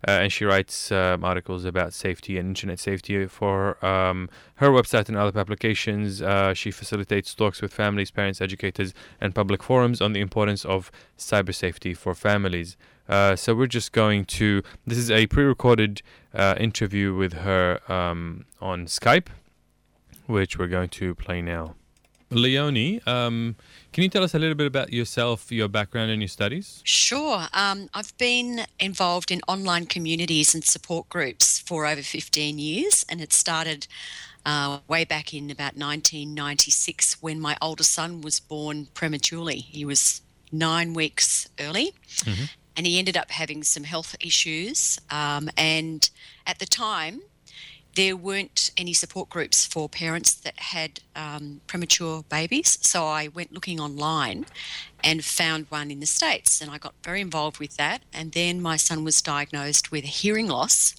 [0.08, 5.08] Uh, and she writes um, articles about safety and internet safety for um, her website
[5.08, 6.22] and other publications.
[6.22, 10.92] Uh, she facilitates talks with families, parents, educators, and public forums on the importance of
[11.18, 12.78] cyber safety for families.
[13.10, 14.64] Uh, so we're just going to.
[14.88, 16.02] This is a pre-recorded
[16.34, 19.28] uh, interview with her um, on Skype,
[20.28, 21.76] which we're going to play now.
[22.32, 23.56] Leonie, um,
[23.92, 26.82] can you tell us a little bit about yourself, your background, and your studies?
[26.86, 27.48] Sure.
[27.54, 33.22] Um, I've been involved in online communities and support groups for over 15 years, and
[33.22, 33.88] it started
[34.46, 39.58] uh, way back in about 1996 when my older son was born prematurely.
[39.58, 41.94] He was nine weeks early.
[42.22, 42.46] Mm-hmm.
[42.78, 44.98] And he ended up having some health issues.
[45.10, 46.10] Um, and
[46.48, 47.22] at the time,
[47.96, 52.78] there weren't any support groups for parents that had um, premature babies.
[52.82, 54.46] So I went looking online
[55.04, 58.04] and found one in the States, and I got very involved with that.
[58.14, 60.96] And then my son was diagnosed with hearing loss.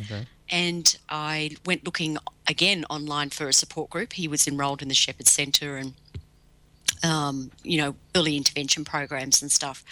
[0.00, 0.26] Okay.
[0.48, 4.14] And I went looking again online for a support group.
[4.14, 5.94] He was enrolled in the Shepherd Centre and,
[7.04, 9.84] um, you know, early intervention programs and stuff.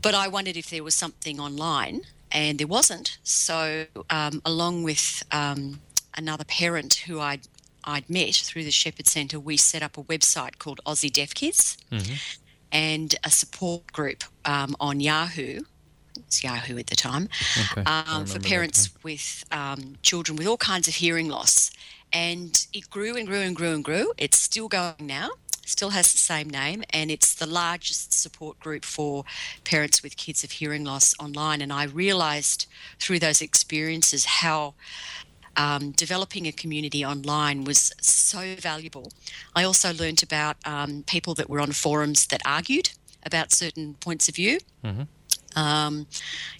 [0.00, 3.18] But I wondered if there was something online and there wasn't.
[3.22, 5.80] So, um, along with um,
[6.16, 7.42] another parent who I'd
[7.84, 11.78] I'd met through the Shepherd Centre, we set up a website called Aussie Deaf Kids,
[11.90, 12.14] mm-hmm.
[12.70, 15.60] and a support group um, on Yahoo.
[16.18, 17.28] It's Yahoo at the time
[17.72, 17.82] okay.
[17.84, 21.70] Um, for parents with um, children with all kinds of hearing loss,
[22.12, 24.12] and it grew and grew and grew and grew.
[24.18, 25.30] It's still going now
[25.70, 29.24] still has the same name, and it's the largest support group for
[29.64, 31.62] parents with kids of hearing loss online.
[31.62, 32.66] And I realized
[32.98, 34.74] through those experiences how
[35.56, 39.12] um, developing a community online was so valuable.
[39.54, 42.90] I also learned about um, people that were on forums that argued
[43.24, 44.58] about certain points of view.
[44.84, 45.02] Mm-hmm.
[45.56, 46.06] Um,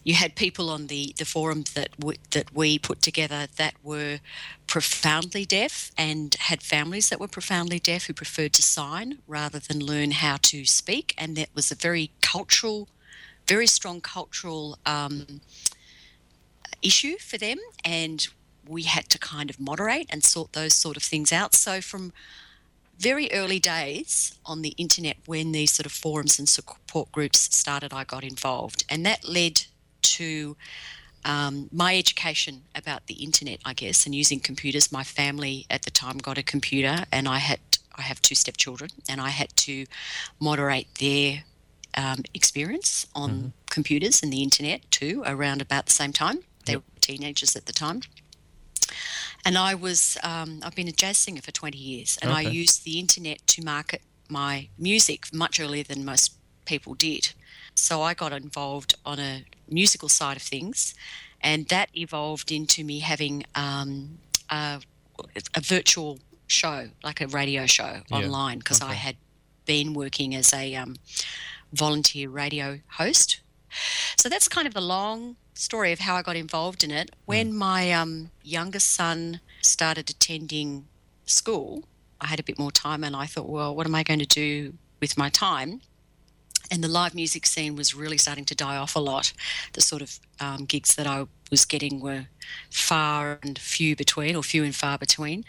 [0.05, 4.19] you had people on the, the forum that w- that we put together that were
[4.67, 9.79] profoundly deaf and had families that were profoundly deaf who preferred to sign rather than
[9.85, 12.89] learn how to speak, and that was a very cultural,
[13.47, 15.41] very strong cultural um,
[16.83, 18.29] issue for them, and
[18.67, 21.55] we had to kind of moderate and sort those sort of things out.
[21.55, 22.13] So from
[23.01, 27.93] very early days on the internet when these sort of forums and support groups started,
[27.95, 28.85] I got involved.
[28.91, 29.63] And that led
[30.03, 30.57] to
[31.25, 34.93] um, my education about the internet, I guess, and using computers.
[34.93, 37.61] My family at the time got a computer, and I had
[37.97, 39.87] I have two stepchildren, and I had to
[40.39, 41.45] moderate their
[41.97, 43.49] um, experience on mm-hmm.
[43.69, 46.39] computers and the internet too, around about the same time.
[46.67, 46.83] They yep.
[46.83, 48.03] were teenagers at the time.
[49.45, 52.47] And I was, um, I've been a jazz singer for 20 years, and okay.
[52.47, 57.33] I used the internet to market my music much earlier than most people did.
[57.75, 60.95] So I got involved on a musical side of things,
[61.41, 64.19] and that evolved into me having um,
[64.51, 64.81] a,
[65.55, 68.17] a, virtual show, like a radio show yeah.
[68.17, 68.93] online, because okay.
[68.93, 69.17] I had
[69.65, 70.97] been working as a um,
[71.73, 73.41] volunteer radio host.
[74.17, 77.11] So that's kind of the long story of how I got involved in it.
[77.27, 77.57] When mm.
[77.57, 80.87] my um, youngest son started attending
[81.27, 81.85] school,
[82.21, 84.27] I had a bit more time and I thought, well, what am I going to
[84.27, 85.81] do with my time?
[86.71, 89.33] And the live music scene was really starting to die off a lot.
[89.73, 92.27] The sort of um, gigs that I was getting were
[92.71, 95.45] far and few between, or few and far between.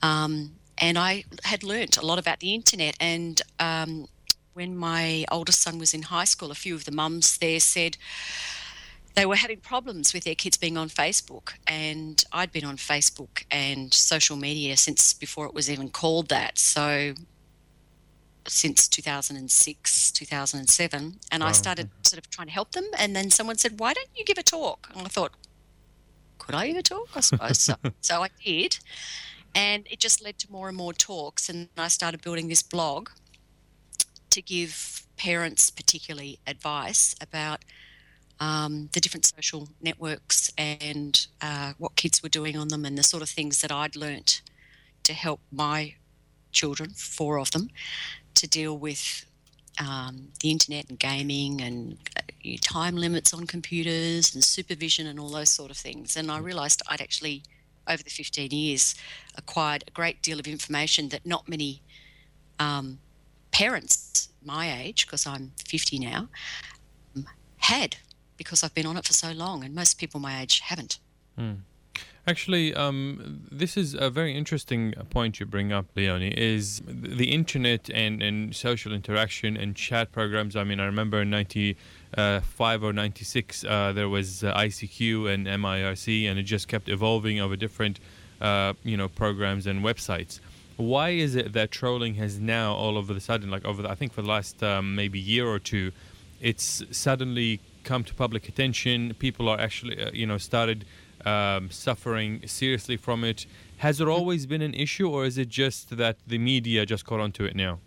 [0.00, 2.96] Um, and I had learnt a lot about the internet.
[2.98, 4.06] And um,
[4.54, 7.98] when my oldest son was in high school, a few of the mums there said,
[9.14, 11.52] they were having problems with their kids being on Facebook.
[11.66, 16.58] And I'd been on Facebook and social media since before it was even called that.
[16.58, 17.14] So
[18.46, 21.20] since 2006, 2007.
[21.30, 21.48] And wow.
[21.48, 22.84] I started sort of trying to help them.
[22.98, 24.90] And then someone said, Why don't you give a talk?
[24.94, 25.32] And I thought,
[26.38, 27.08] Could I give a talk?
[27.14, 27.74] I suppose so.
[28.00, 28.78] so I did.
[29.54, 31.48] And it just led to more and more talks.
[31.48, 33.10] And I started building this blog
[34.30, 37.64] to give parents, particularly, advice about
[38.40, 43.02] um, the different social networks and uh, what kids were doing on them and the
[43.02, 44.42] sort of things that I'd learnt
[45.04, 45.94] to help my
[46.52, 47.70] children, four of them,
[48.34, 49.24] to deal with
[49.80, 55.30] um, the internet and gaming and uh, time limits on computers and supervision and all
[55.30, 56.16] those sort of things.
[56.16, 57.42] And I realised I'd actually,
[57.88, 58.94] over the 15 years,
[59.36, 61.82] acquired a great deal of information that not many
[62.58, 62.98] um,
[63.50, 66.28] parents my age, because I'm 50 now,
[67.56, 67.96] had
[68.36, 70.98] because I've been on it for so long, and most people my age haven't.
[71.38, 71.58] Mm.
[72.26, 77.90] Actually, um, this is a very interesting point you bring up, Leonie, is the internet
[77.90, 80.56] and, and social interaction and chat programs.
[80.56, 86.26] I mean, I remember in 95 or 96, uh, there was uh, ICQ and MIRC,
[86.26, 88.00] and it just kept evolving over different,
[88.40, 90.40] uh, you know, programs and websites.
[90.76, 93.94] Why is it that trolling has now all of a sudden, like over, the, I
[93.94, 95.92] think for the last um, maybe year or two,
[96.40, 99.14] it's suddenly come to public attention.
[99.18, 100.84] People are actually, uh, you know, started
[101.24, 103.46] um, suffering seriously from it.
[103.78, 107.20] Has it always been an issue, or is it just that the media just caught
[107.20, 107.78] onto it now?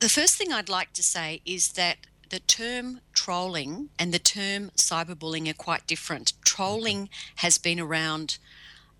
[0.00, 1.98] The first thing I'd like to say is that
[2.30, 6.32] the term trolling and the term cyberbullying are quite different.
[6.44, 8.38] Trolling has been around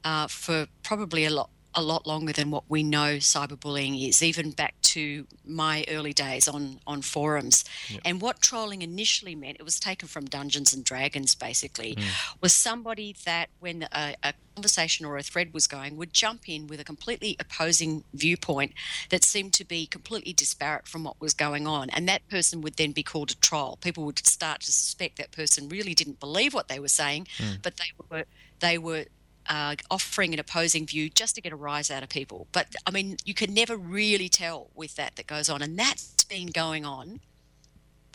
[0.05, 4.51] uh, for probably a lot a lot longer than what we know cyberbullying is, even
[4.51, 7.65] back to my early days on, on forums.
[7.89, 8.01] Yep.
[8.05, 12.05] And what trolling initially meant, it was taken from Dungeons and Dragons basically, mm.
[12.41, 16.67] was somebody that when a, a conversation or a thread was going would jump in
[16.67, 18.73] with a completely opposing viewpoint
[19.11, 21.89] that seemed to be completely disparate from what was going on.
[21.91, 23.79] And that person would then be called a troll.
[23.81, 27.63] People would start to suspect that person really didn't believe what they were saying, mm.
[27.63, 28.25] but they were
[28.59, 29.07] they were
[29.51, 32.47] uh, offering an opposing view just to get a rise out of people.
[32.53, 36.25] But I mean, you can never really tell with that that goes on, and that's
[36.25, 37.21] been going on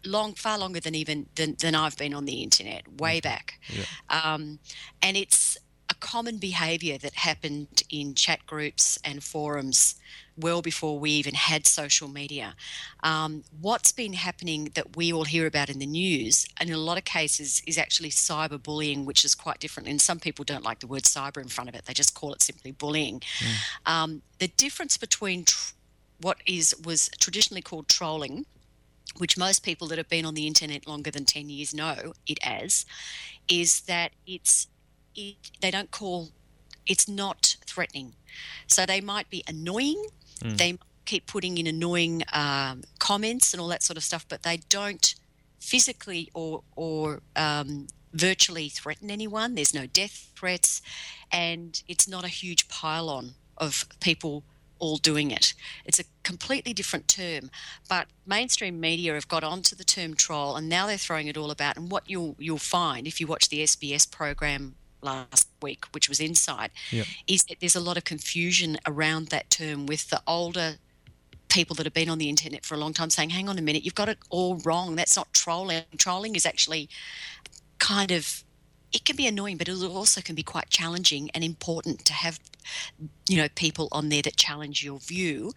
[0.06, 3.28] long, far longer than even than, than I've been on the internet, way mm-hmm.
[3.28, 3.60] back.
[3.67, 3.84] Yeah.
[4.10, 4.60] Um,
[5.02, 5.58] and it's
[5.89, 9.95] a common behaviour that happened in chat groups and forums
[10.38, 12.56] well before we even had social media.
[13.04, 16.80] Um, what's been happening that we all hear about in the news, and in a
[16.80, 19.88] lot of cases, is actually cyberbullying, which is quite different.
[19.88, 22.34] And some people don't like the word cyber in front of it; they just call
[22.34, 23.19] it simply bullying.
[23.19, 23.91] Mm.
[23.91, 25.74] Um, the difference between tr-
[26.21, 28.45] what is was traditionally called trolling
[29.17, 32.38] which most people that have been on the internet longer than 10 years know it
[32.43, 32.86] as,
[33.48, 34.67] is that it's
[35.15, 36.32] it, they don't call
[36.88, 38.13] it's not threatening.
[38.67, 40.06] So they might be annoying.
[40.41, 40.58] Mm.
[40.58, 44.58] They keep putting in annoying um, comments and all that sort of stuff, but they
[44.69, 45.15] don't
[45.60, 49.56] physically or or um, virtually threaten anyone.
[49.56, 50.82] There's no death threats,
[51.32, 54.43] and it's not a huge pile-on of people
[54.78, 55.54] all doing it.
[55.86, 57.50] It's a completely different term,
[57.88, 61.52] but mainstream media have got onto the term troll, and now they're throwing it all
[61.52, 61.78] about.
[61.78, 66.19] And what you'll you'll find if you watch the SBS program last week, which was
[66.19, 67.06] Insight, yep.
[67.28, 70.75] is that there's a lot of confusion around that term with the older
[71.49, 73.62] people that have been on the internet for a long time saying, hang on a
[73.62, 74.95] minute, you've got it all wrong.
[74.95, 75.84] That's not trolling.
[75.97, 76.89] Trolling is actually
[77.80, 78.43] kind of
[78.95, 82.39] it can be annoying, but it also can be quite challenging and important to have,
[83.28, 85.51] you know, people on there that challenge your view.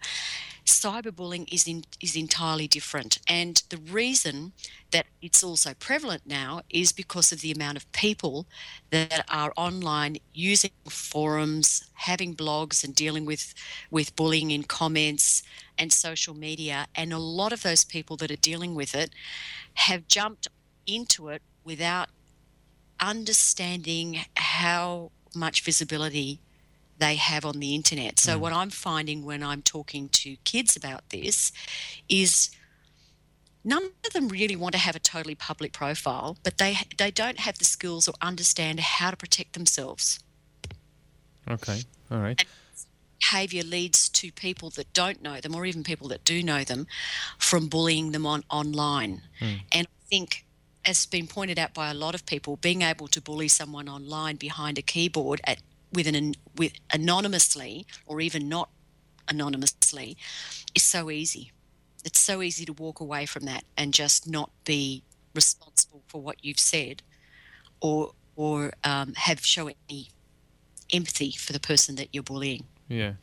[0.69, 4.53] Cyberbullying is in, is entirely different, and the reason
[4.91, 8.45] that it's also prevalent now is because of the amount of people
[8.91, 13.53] that are online using forums, having blogs, and dealing with
[13.89, 15.43] with bullying in comments
[15.77, 16.87] and social media.
[16.95, 19.11] And a lot of those people that are dealing with it
[19.75, 20.47] have jumped
[20.85, 22.09] into it without
[22.99, 26.39] understanding how much visibility
[26.99, 28.19] they have on the internet.
[28.19, 28.41] So, mm.
[28.41, 31.51] what I'm finding when I'm talking to kids about this
[32.07, 32.49] is
[33.63, 37.39] none of them really want to have a totally public profile, but they they don't
[37.39, 40.19] have the skills or understand how to protect themselves.
[41.49, 41.81] Okay,
[42.11, 42.39] all right.
[42.39, 42.47] And
[43.19, 46.87] behavior leads to people that don't know them, or even people that do know them,
[47.37, 49.21] from bullying them on online.
[49.41, 49.61] Mm.
[49.71, 50.45] And I think
[50.85, 54.37] as been pointed out by a lot of people, being able to bully someone online
[54.37, 55.59] behind a keyboard at
[55.93, 58.69] with an with anonymously or even not
[59.27, 60.17] anonymously
[60.75, 61.51] is so easy.
[62.05, 66.43] It's so easy to walk away from that and just not be responsible for what
[66.43, 67.03] you've said,
[67.81, 70.09] or or um, have show any
[70.91, 72.63] empathy for the person that you're bullying.
[72.87, 73.13] Yeah,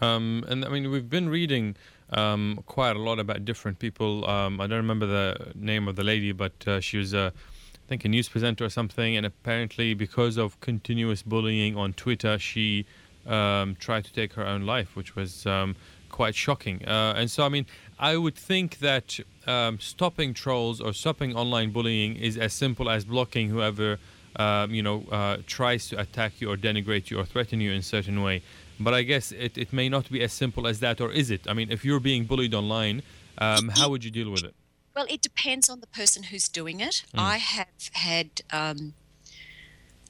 [0.00, 1.76] um, and I mean we've been reading
[2.12, 4.28] um, quite a lot about different people.
[4.28, 7.51] Um, I don't remember the name of the lady, but uh, she was, uh, I
[7.92, 9.16] think, a news presenter or something.
[9.16, 12.86] And apparently, because of continuous bullying on Twitter, she
[13.26, 15.76] um, tried to take her own life, which was um,
[16.08, 16.76] quite shocking.
[16.86, 17.66] Uh, and so, I mean,
[17.98, 23.04] I would think that um, stopping trolls or stopping online bullying is as simple as
[23.04, 23.98] blocking whoever.
[24.36, 27.80] Um, you know, uh, tries to attack you or denigrate you or threaten you in
[27.80, 28.40] a certain way.
[28.80, 31.42] But I guess it, it may not be as simple as that, or is it?
[31.46, 33.02] I mean, if you're being bullied online,
[33.36, 34.54] um, how would you deal with it?
[34.94, 37.04] Well, it depends on the person who's doing it.
[37.14, 37.20] Mm.
[37.20, 38.94] I have had, um,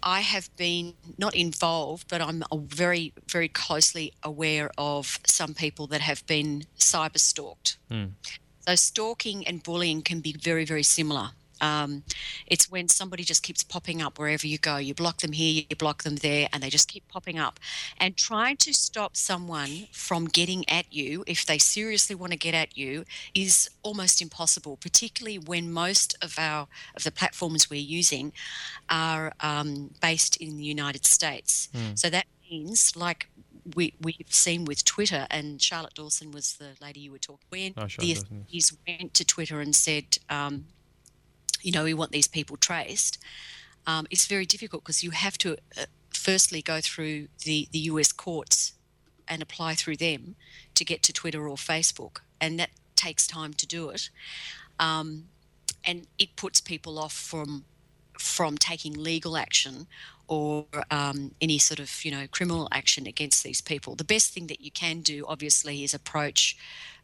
[0.03, 6.01] I have been not involved, but I'm very, very closely aware of some people that
[6.01, 7.79] have been cyber stalked.
[7.91, 8.13] Mm.
[8.67, 11.31] So, stalking and bullying can be very, very similar.
[11.63, 12.03] Um,
[12.47, 14.77] it's when somebody just keeps popping up wherever you go.
[14.77, 17.59] You block them here, you block them there, and they just keep popping up.
[17.99, 22.55] And trying to stop someone from getting at you, if they seriously want to get
[22.55, 23.05] at you,
[23.35, 24.77] is almost impossible.
[24.77, 28.33] Particularly when most of our of the platforms we're using
[28.91, 31.69] are um, based in the United States.
[31.75, 31.99] Mm.
[31.99, 33.29] So that means, like
[33.75, 37.75] we, we've seen with Twitter, and Charlotte Dawson was the lady you were talking when
[37.77, 40.67] oh, the authorities went to Twitter and said, um,
[41.63, 43.19] you know, we want these people traced.
[43.87, 48.13] Um, it's very difficult because you have to uh, firstly go through the, the US
[48.13, 48.75] courts
[49.29, 50.37] and apply through them
[50.75, 54.11] to get to Twitter or Facebook, and that takes time to do it.
[54.79, 55.25] Um,
[55.85, 57.65] and it puts people off from
[58.19, 59.87] from taking legal action
[60.29, 63.95] or um, any sort of you know criminal action against these people.
[63.95, 66.57] The best thing that you can do, obviously, is approach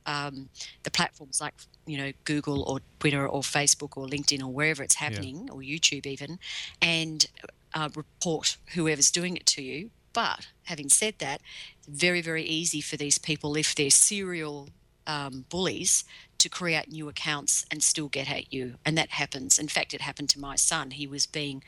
[0.06, 0.48] um,
[0.84, 1.54] the platforms like
[1.89, 5.53] you know Google or Twitter or Facebook or LinkedIn or wherever it's happening yeah.
[5.53, 6.39] or YouTube even,
[6.80, 7.26] and
[7.74, 9.91] uh, report whoever's doing it to you.
[10.12, 11.41] But having said that,
[11.89, 14.68] very very easy for these people if they're serial
[15.09, 16.05] um, bullies
[16.39, 18.74] to create new accounts and still get at you.
[18.84, 19.59] And that happens.
[19.59, 20.93] In fact, it happened to my son.
[20.93, 21.64] He was being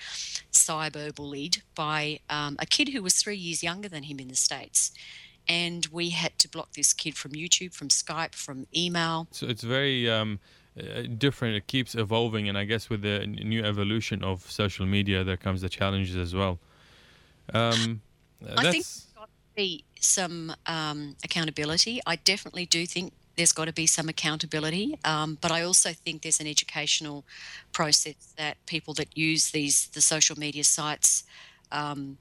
[0.53, 4.37] cyber bullied by um, a kid who was three years younger than him in the
[4.37, 4.93] States.
[5.51, 9.27] And we had to block this kid from YouTube, from Skype, from email.
[9.33, 10.39] So it's very um,
[10.79, 11.57] uh, different.
[11.57, 12.49] It keeps evolving.
[12.49, 16.37] And I guess with the new evolution of social media, there comes the challenges as
[16.37, 16.61] well.
[17.53, 18.01] Um,
[18.57, 22.01] I think there's got to be some um, accountability.
[22.07, 25.01] I definitely do think there's got to be some accountability.
[25.05, 27.25] Um, but I also think there's an educational
[27.73, 31.25] process that people that use these the social media sites
[31.73, 32.19] um,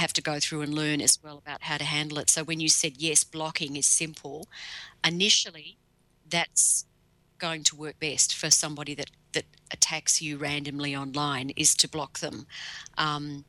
[0.00, 2.30] have to go through and learn as well about how to handle it.
[2.30, 4.48] So when you said yes, blocking is simple,
[5.04, 5.76] initially
[6.28, 6.86] that's
[7.38, 12.18] going to work best for somebody that that attacks you randomly online is to block
[12.18, 12.46] them.
[12.98, 13.44] Um,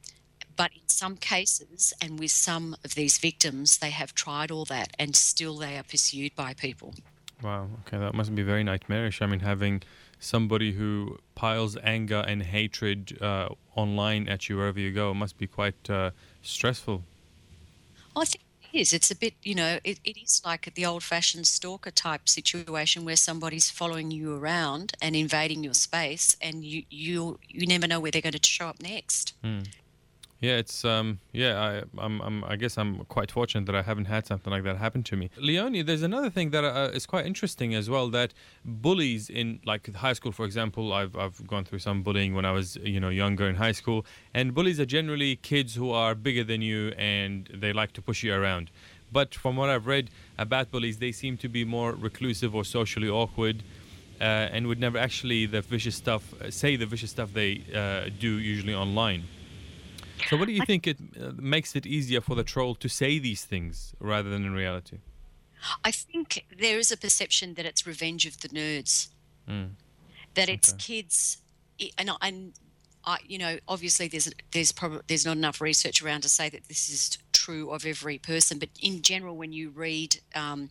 [0.56, 4.90] but in some cases, and with some of these victims, they have tried all that
[5.00, 6.94] and still they are pursued by people.
[7.42, 7.68] Wow.
[7.82, 9.22] Okay, that must be very nightmarish.
[9.22, 9.82] I mean, having
[10.20, 15.48] somebody who piles anger and hatred uh, online at you wherever you go must be
[15.48, 16.12] quite uh,
[16.42, 17.04] stressful.
[18.16, 18.94] I think it is.
[18.94, 23.06] It's a bit, you know, it, it is like the old fashioned stalker type situation
[23.06, 28.00] where somebody's following you around and invading your space and you, you, you never know
[28.00, 29.34] where they're going to show up next.
[29.44, 29.68] Mm.
[30.42, 31.62] Yeah, it's um, yeah.
[31.62, 34.78] I, I'm, I'm, I guess I'm quite fortunate that I haven't had something like that
[34.78, 35.30] happen to me.
[35.38, 38.10] Leonie, there's another thing that uh, is quite interesting as well.
[38.10, 38.34] That
[38.66, 42.54] bullies in like high school, for example, I've, I've gone through some bullying when I
[42.54, 46.44] was you know younger in high school, and bullies are generally kids who are bigger
[46.44, 48.72] than you and they like to push you around.
[49.12, 53.10] But from what I've read about bullies, they seem to be more reclusive or socially
[53.10, 53.62] awkward.
[54.20, 58.38] Uh, and would never actually the vicious stuff say the vicious stuff they uh, do
[58.38, 59.24] usually online.
[60.30, 62.90] So, what do you I, think it uh, makes it easier for the troll to
[62.90, 65.00] say these things rather than in reality?
[65.84, 69.10] I think there is a perception that it's revenge of the nerds,
[69.48, 69.70] mm.
[70.34, 71.42] that it's kids,
[71.98, 72.54] and and
[73.06, 76.68] I, you know, obviously there's there's probably there's not enough research around to say that
[76.68, 80.70] this is true of every person, but in general, when you read um,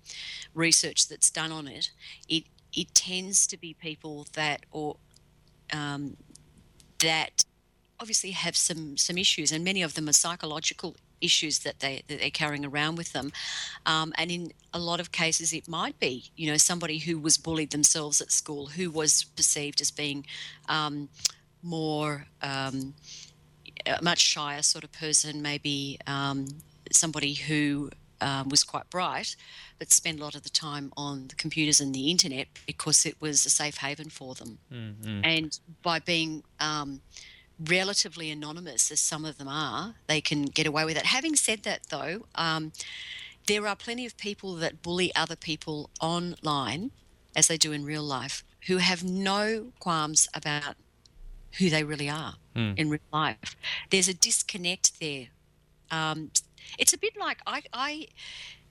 [0.55, 1.90] research that's done on it,
[2.28, 4.96] it it tends to be people that or
[5.72, 6.16] um,
[6.98, 7.44] that
[8.01, 12.20] obviously have some some issues, and many of them are psychological issues that they that
[12.20, 13.32] they're carrying around with them.
[13.86, 17.36] Um, and in a lot of cases, it might be you know somebody who was
[17.36, 20.26] bullied themselves at school, who was perceived as being
[20.68, 21.09] um,
[21.62, 22.94] more um,
[23.86, 26.46] a much shyer sort of person, maybe um,
[26.92, 27.90] somebody who
[28.20, 29.36] um, was quite bright,
[29.78, 33.16] but spent a lot of the time on the computers and the internet because it
[33.20, 34.59] was a safe haven for them.
[34.72, 35.20] Mm-hmm.
[35.24, 37.01] And by being um,
[37.68, 41.06] relatively anonymous as some of them are, they can get away with it.
[41.06, 42.72] Having said that, though, um,
[43.46, 46.90] there are plenty of people that bully other people online,
[47.36, 50.76] as they do in real life, who have no qualms about
[51.58, 52.78] who they really are mm.
[52.78, 53.56] in real life.
[53.90, 55.26] There's a disconnect there.
[55.90, 56.30] Um,
[56.78, 58.06] it's a bit like I, I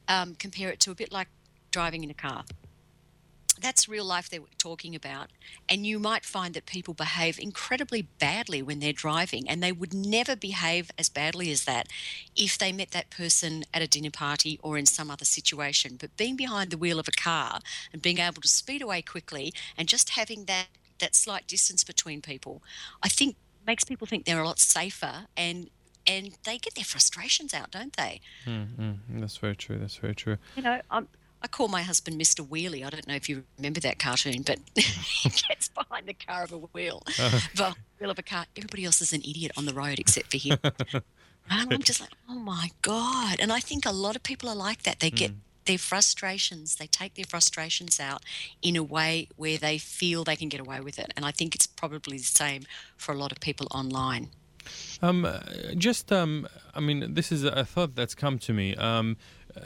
[0.07, 1.27] um, compare it to a bit like
[1.71, 2.45] driving in a car
[3.59, 5.29] that's real life they're talking about.
[5.67, 9.93] And you might find that people behave incredibly badly when they're driving, and they would
[9.93, 11.87] never behave as badly as that
[12.35, 15.97] if they met that person at a dinner party or in some other situation.
[15.99, 17.59] But being behind the wheel of a car
[17.91, 20.67] and being able to speed away quickly and just having that,
[20.99, 22.61] that slight distance between people,
[23.03, 23.35] I think
[23.67, 25.69] makes people think they're a lot safer and
[26.07, 28.19] and they get their frustrations out, don't they?
[28.47, 29.19] Mm-hmm.
[29.19, 29.77] That's very true.
[29.77, 30.37] That's very true.
[30.55, 31.07] You know, I'm
[31.41, 32.45] I call my husband Mr.
[32.45, 32.85] Wheelie.
[32.85, 36.51] I don't know if you remember that cartoon, but he gets behind the car of
[36.51, 37.01] a wheel,
[37.55, 38.45] the wheel of a car.
[38.57, 40.57] Everybody else is an idiot on the road except for him.
[40.63, 41.03] and
[41.49, 43.37] I'm just like, oh my god!
[43.39, 44.99] And I think a lot of people are like that.
[44.99, 45.31] They get
[45.65, 48.23] their frustrations, they take their frustrations out
[48.61, 51.13] in a way where they feel they can get away with it.
[51.15, 52.63] And I think it's probably the same
[52.97, 54.29] for a lot of people online.
[55.01, 55.39] Um, uh,
[55.77, 58.75] just um, I mean, this is a thought that's come to me.
[58.75, 59.17] Um,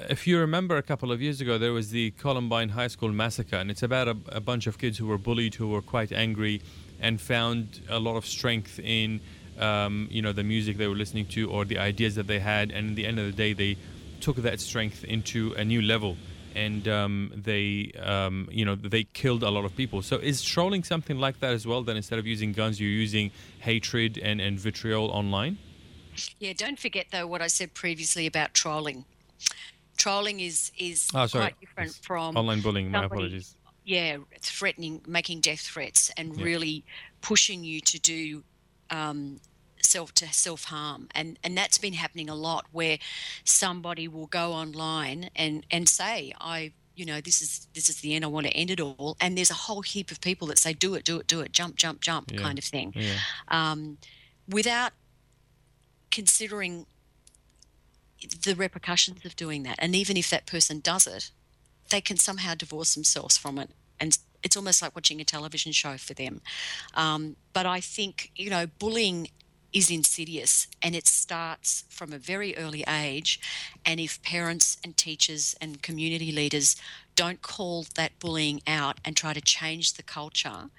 [0.10, 3.56] if you remember a couple of years ago, there was the Columbine High School massacre,
[3.56, 6.62] and it's about a, a bunch of kids who were bullied, who were quite angry,
[7.00, 9.22] and found a lot of strength in,
[9.60, 12.72] um, you know, the music they were listening to or the ideas that they had,
[12.72, 13.78] and at the end of the day, they
[14.22, 16.18] took that strength into a new level.
[16.56, 20.04] And um, they, um, you know, they killed a lot of people.
[20.04, 21.82] So is trolling something like that as well?
[21.82, 25.58] That instead of using guns, you're using hatred and, and vitriol online?
[26.40, 29.06] Yeah, don't forget though what I said previously about trolling
[29.98, 32.86] trolling is is oh, quite different it's from online bullying.
[32.88, 33.56] somebody, My apologies.
[33.86, 36.44] Yeah, threatening, making death threats, and Yeah.
[36.46, 36.86] really
[37.22, 38.44] pushing you to do
[38.90, 39.40] um,
[39.82, 42.98] self to self harm, and and that's been happening a lot where
[43.44, 46.74] somebody will go online and and say I.
[46.96, 48.24] You know, this is this is the end.
[48.24, 50.74] I want to end it all, and there's a whole heap of people that say,
[50.74, 52.38] "Do it, do it, do it, jump, jump, jump," Yeah.
[52.38, 53.18] kind of thing Yeah.
[53.48, 53.98] um,
[54.48, 54.92] without
[56.12, 56.86] considering
[58.44, 59.76] the repercussions of doing that.
[59.80, 61.32] And even if that person does it,
[61.90, 63.70] they can somehow divorce themselves from it.
[64.00, 66.42] And it's almost like watching a television show for them.
[66.96, 69.30] Um, but I think, you know, bullying
[69.72, 73.40] is insidious and it starts from a very early age.
[73.86, 76.76] And if parents and teachers and community leaders
[77.16, 80.70] don't call that bullying out and try to change the culture,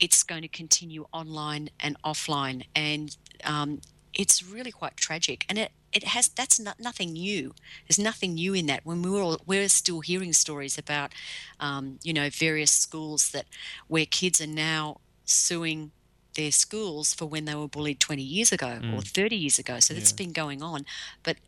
[0.00, 2.64] it's going to continue online and offline.
[2.74, 3.80] And um,
[4.18, 5.46] it's really quite tragic.
[5.48, 7.54] And it, it has that's not nothing new.
[7.88, 8.84] There's nothing new in that.
[8.84, 11.12] When we were all, we're still hearing stories about,
[11.60, 13.46] um, you know, various schools that
[13.86, 15.92] where kids are now suing
[16.36, 19.80] their schools for when they were bullied 20 years ago or 30 years ago.
[19.80, 20.16] So that's Yeah.
[20.26, 20.84] been going on.
[21.22, 21.38] But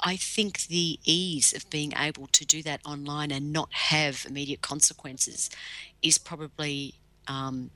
[0.00, 4.60] I think the ease of being able to do that online and not have immediate
[4.62, 5.50] consequences
[6.02, 6.94] is probably
[7.28, 7.70] um,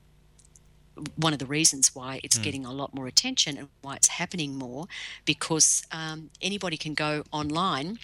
[1.16, 4.56] one of the reasons why it's getting a lot more attention and why it's happening
[4.56, 4.86] more
[5.24, 7.98] because um, anybody can go online,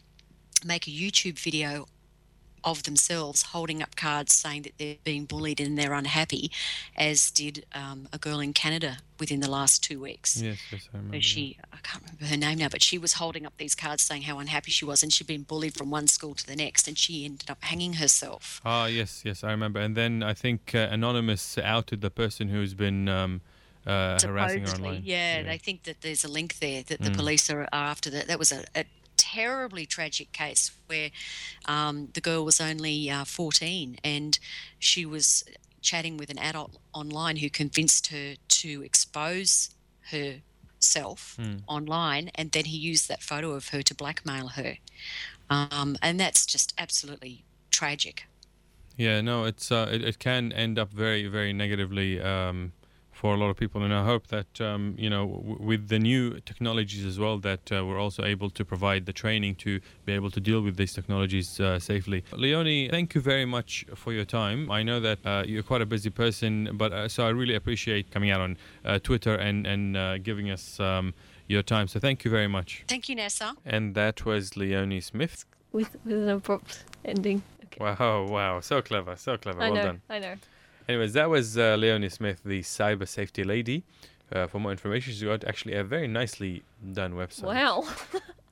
[0.64, 1.86] make a YouTube video
[2.64, 6.50] of themselves holding up cards saying that they're being bullied and they're unhappy,
[6.96, 10.40] as did um, a girl in Canada within the last two weeks.
[10.40, 11.20] Yes, yes, I remember.
[11.20, 14.22] She, I can't remember her name now, but she was holding up these cards saying
[14.22, 16.96] how unhappy she was, and she'd been bullied from one school to the next, and
[16.98, 18.60] she ended up hanging herself.
[18.64, 19.80] Ah, yes, yes, I remember.
[19.80, 23.40] And then I think uh, Anonymous outed the person who's been um,
[23.86, 25.02] uh, harassing her online.
[25.04, 27.16] yeah, they think that there's a link there that the Mm.
[27.16, 28.26] police are, are after that.
[28.28, 28.84] That was a, a
[29.16, 31.10] terribly tragic case where
[31.66, 34.38] um, the girl was only uh, 14 and
[34.78, 35.44] she was
[35.80, 39.74] chatting with an adult online who convinced her to expose
[40.10, 41.62] herself Mm.
[41.68, 44.78] online, and then he used that photo of her to blackmail her.
[45.48, 48.26] Um, and that's just absolutely tragic.
[48.96, 52.72] Yeah, no, it's uh, it, it can end up very, very negatively um,
[53.22, 56.00] for a lot of people, and I hope that um, you know w- with the
[56.10, 59.70] new technologies as well that uh, we're also able to provide the training to
[60.04, 62.24] be able to deal with these technologies uh, safely.
[62.32, 64.58] Leonie, thank you very much for your time.
[64.78, 66.52] I know that uh, you're quite a busy person,
[66.82, 70.50] but uh, so I really appreciate coming out on uh, Twitter and and uh, giving
[70.50, 71.14] us um,
[71.46, 71.86] your time.
[71.86, 72.70] So thank you very much.
[72.88, 73.52] Thank you, Nasser.
[73.64, 75.36] And that was Leonie Smith.
[75.78, 76.72] with with an abrupt
[77.04, 77.38] ending.
[77.66, 77.80] Okay.
[77.84, 79.62] Wow, wow, so clever, so clever.
[79.62, 79.86] I well know.
[79.88, 80.00] done.
[80.16, 80.34] I know.
[80.88, 83.84] Anyways, that was uh, Leonie Smith, the cyber safety lady.
[84.32, 86.62] Uh, for more information, she's got actually a very nicely
[86.92, 87.44] done website.
[87.44, 87.84] Wow.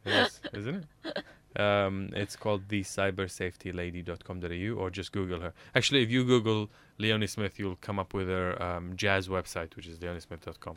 [0.06, 1.60] Yes, isn't it?
[1.60, 5.52] Um, it's called the cybersafetylady.com.au or just Google her.
[5.74, 9.86] Actually, if you Google Leonie Smith, you'll come up with her um, jazz website, which
[9.86, 10.76] is leoniesmith.com.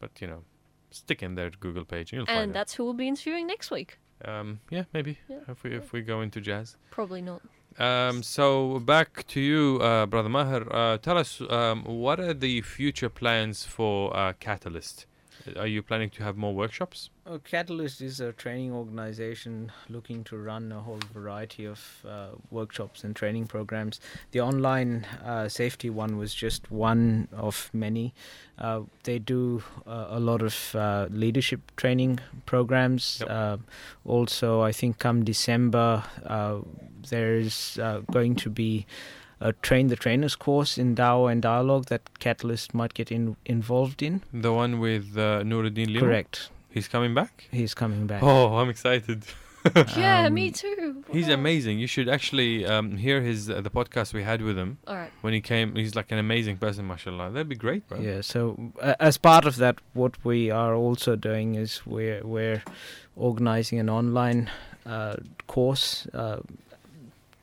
[0.00, 0.42] But, you know,
[0.90, 3.70] stick in their Google page and you'll and find that's who we'll be interviewing next
[3.70, 3.98] week.
[4.24, 5.38] Um, yeah, maybe, Yeah.
[5.48, 6.76] if, we, if we go into jazz.
[6.90, 7.40] Probably not.
[7.78, 10.66] Um, so back to you, uh, brother Maher.
[10.72, 15.06] Uh, tell us um, what are the future plans for uh, Catalyst?
[15.56, 17.10] Are you planning to have more workshops?
[17.44, 23.14] Catalyst is a training organization looking to run a whole variety of uh, workshops and
[23.14, 24.00] training programs.
[24.32, 28.12] The online uh, safety one was just one of many.
[28.58, 33.18] Uh, they do uh, a lot of uh, leadership training programs.
[33.20, 33.30] Yep.
[33.30, 33.56] Uh,
[34.04, 36.58] also, I think come December, uh,
[37.08, 38.86] there's uh, going to be
[39.48, 44.02] a train the trainers course in Dawah and dialogue that Catalyst might get in, involved
[44.02, 44.22] in.
[44.32, 46.00] The one with uh, Nuruddin Lemu?
[46.00, 46.50] Correct.
[46.70, 47.48] He's coming back?
[47.50, 48.22] He's coming back.
[48.22, 49.24] Oh, I'm excited.
[49.96, 51.04] yeah, Um, me too.
[51.12, 51.34] He's Wow.
[51.34, 51.78] amazing.
[51.78, 55.12] You should actually um, hear his uh, the podcast we had with him All right.
[55.20, 55.76] when he came.
[55.76, 57.30] He's like an amazing person, mashallah.
[57.30, 58.00] That'd be great, bro.
[58.00, 58.22] Yeah.
[58.22, 62.62] So uh, as part of that, what we are also doing is we're we're
[63.14, 64.50] organizing an online
[64.86, 65.14] uh,
[65.46, 66.40] course uh,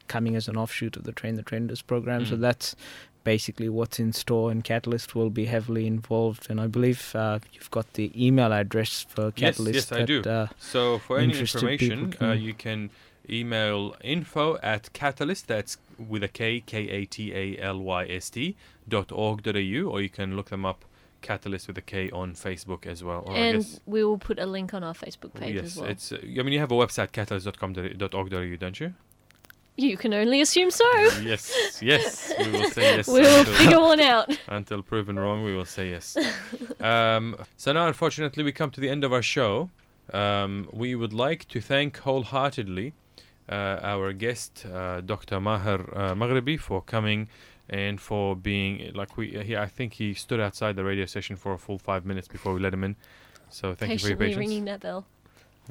[0.10, 2.26] coming as an offshoot of the Train the Trainers program.
[2.26, 2.42] So Mm.
[2.42, 2.76] that's
[3.24, 6.48] basically what's in store, and Catalyst will be heavily involved.
[6.50, 9.76] And I believe uh, you've got the email address for Catalyst.
[9.76, 10.22] yes, I that, do.
[10.24, 12.90] Uh, So for any Interested people information, uh, can- you can
[13.30, 15.48] email info at catalyst.
[15.48, 15.78] That's
[16.12, 18.56] with a K, K A T A L Y S T
[18.88, 20.84] dot org dot au, or you can look them up.
[21.22, 23.24] Catalyst with a K on Facebook as well.
[23.28, 25.76] Or I and guess, we will put a link on our Facebook page yes, as
[25.78, 25.90] well.
[25.92, 26.12] it's.
[26.14, 28.94] Uh, I mean, you have a website catalyst.com.org.au, don't you?
[29.78, 30.84] You can only assume so.
[31.22, 32.34] yes, yes.
[32.38, 33.08] We will say yes.
[33.08, 34.38] we will until- figure one out.
[34.50, 36.18] Until proven wrong, we will say yes.
[36.82, 39.70] um, so now, unfortunately, we come to the end of our show.
[40.14, 42.94] Um, we would like to thank wholeheartedly
[43.48, 45.40] uh, our guest, uh, Dr.
[45.40, 47.30] Maher uh, Magrebi, for coming
[47.70, 49.30] and for being like we.
[49.44, 52.54] He, I think he stood outside the radio station for a full five minutes before
[52.54, 52.96] we let him in.
[53.50, 54.40] So thank you for your Patiently patience.
[54.50, 55.06] ringing that bell.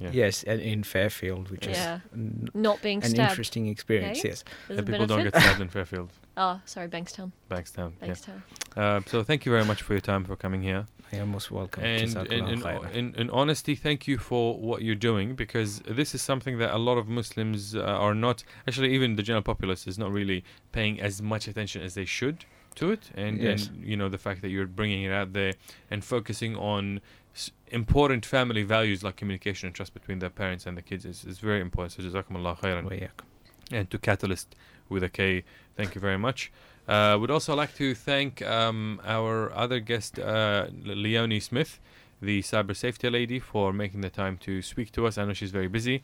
[0.01, 0.11] Yeah.
[0.12, 1.96] Yes, and in Fairfield, which Yeah.
[1.96, 3.30] is n- Not being an stabbed.
[3.30, 4.18] interesting experience.
[4.20, 4.28] Okay.
[4.28, 4.44] Yes.
[4.68, 7.32] There's The a people don't get stabbed in Fairfield, Oh, sorry, Bankstown.
[7.51, 7.92] Bankstown.
[8.01, 8.09] Yeah.
[8.09, 8.42] Bankstown.
[8.76, 10.86] Uh, so thank you very much for your time for coming here.
[11.12, 11.84] You're most welcome.
[11.84, 16.20] and in, in, in, in honesty, thank you for what you're doing because this is
[16.22, 19.99] something that a lot of Muslims uh, are not, actually, even the general populace is
[19.99, 22.44] not really paying as much attention as they should
[22.74, 23.11] to it.
[23.16, 23.68] And, Yes.
[23.68, 25.55] and you know, the fact that you're bringing it out there
[25.90, 27.27] and focusing on s-
[27.68, 31.39] important family values like communication and trust between the parents and the kids is, is
[31.39, 31.93] very important.
[31.93, 33.11] So, Jazakumullah khairan
[33.70, 34.55] and to Catalyst
[34.89, 35.45] with a K.
[35.76, 36.51] Thank you very much.
[36.86, 41.78] Uh, would also like to thank um, our other guest, uh, Leonie Smith,
[42.22, 45.18] the cyber safety lady, for making the time to speak to us.
[45.18, 46.03] I know she's very busy.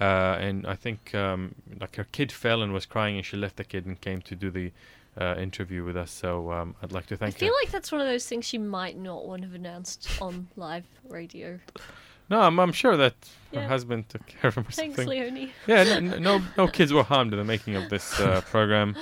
[0.00, 3.56] Uh, and I think um, like her kid fell and was crying, and she left
[3.56, 4.72] the kid and came to do the
[5.20, 6.10] uh, interview with us.
[6.10, 7.34] So um, I'd like to thank.
[7.40, 7.46] You.
[7.46, 7.64] I feel her.
[7.64, 10.84] like that's one of those things she might not want to have announced on live
[11.08, 11.58] radio.
[12.30, 13.14] no, I'm, I'm sure that
[13.52, 15.08] her husband took care of him or Thanks, something.
[15.08, 15.52] Leonie.
[15.66, 18.96] yeah, no, no- no, kids were harmed in the making of this uh, program.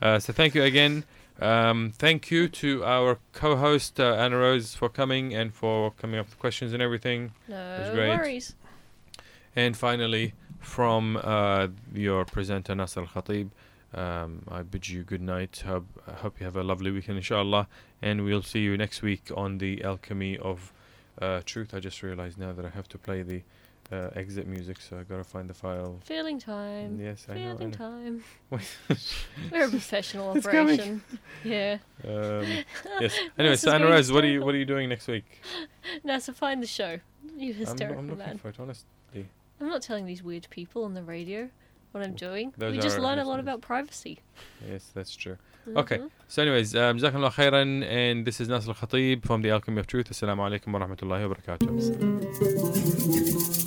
[0.00, 1.04] Uh, so thank you again.
[1.40, 6.26] Um, thank you to our co-host uh, Anna Rose for coming and for coming up
[6.26, 7.32] with questions and everything.
[7.48, 8.56] No worries.
[9.54, 13.50] And finally, from uh, your presenter Nasser Al Khatib,
[13.94, 15.62] um, I bid you good night.
[15.66, 17.68] Hope, I hope you have a lovely weekend, inshallah.
[18.02, 20.72] And we'll see you next week on the Alchemy of
[21.20, 21.74] uh, Truth.
[21.74, 23.42] I just realized now that I have to play the
[23.90, 25.98] uh, exit music, so I gotta find the file.
[26.04, 27.00] Feeling time.
[27.00, 27.56] Yes, I know.
[27.56, 28.24] Feeling time.
[28.50, 30.74] We're a professional It's coming.
[30.74, 31.02] operation.
[31.42, 31.78] Yeah.
[32.06, 32.10] Um,
[33.00, 33.18] yes.
[33.38, 35.08] Anyway, This so is Anna going Rose, what are you what are you doing next
[35.08, 35.24] week?
[36.04, 36.98] Nasser, find the show.
[37.36, 38.38] You I'm, hysterical I'm looking man.
[38.38, 38.84] for it, honestly.
[39.60, 41.48] I'm not telling these weird people on the radio
[41.92, 42.52] what I'm doing.
[42.56, 44.20] Those we just learn a lot about privacy.
[44.68, 45.36] Yes, that's true.
[45.76, 45.98] Okay.
[45.98, 46.10] Mhm.
[46.28, 49.86] So, anyways, um, Jazakallah khairan, and this is Nasser Al Khatib from the Alchemy of
[49.86, 50.08] Truth.
[50.10, 53.57] Assalamu alaikum wa rahmatullahi wa barakatuh.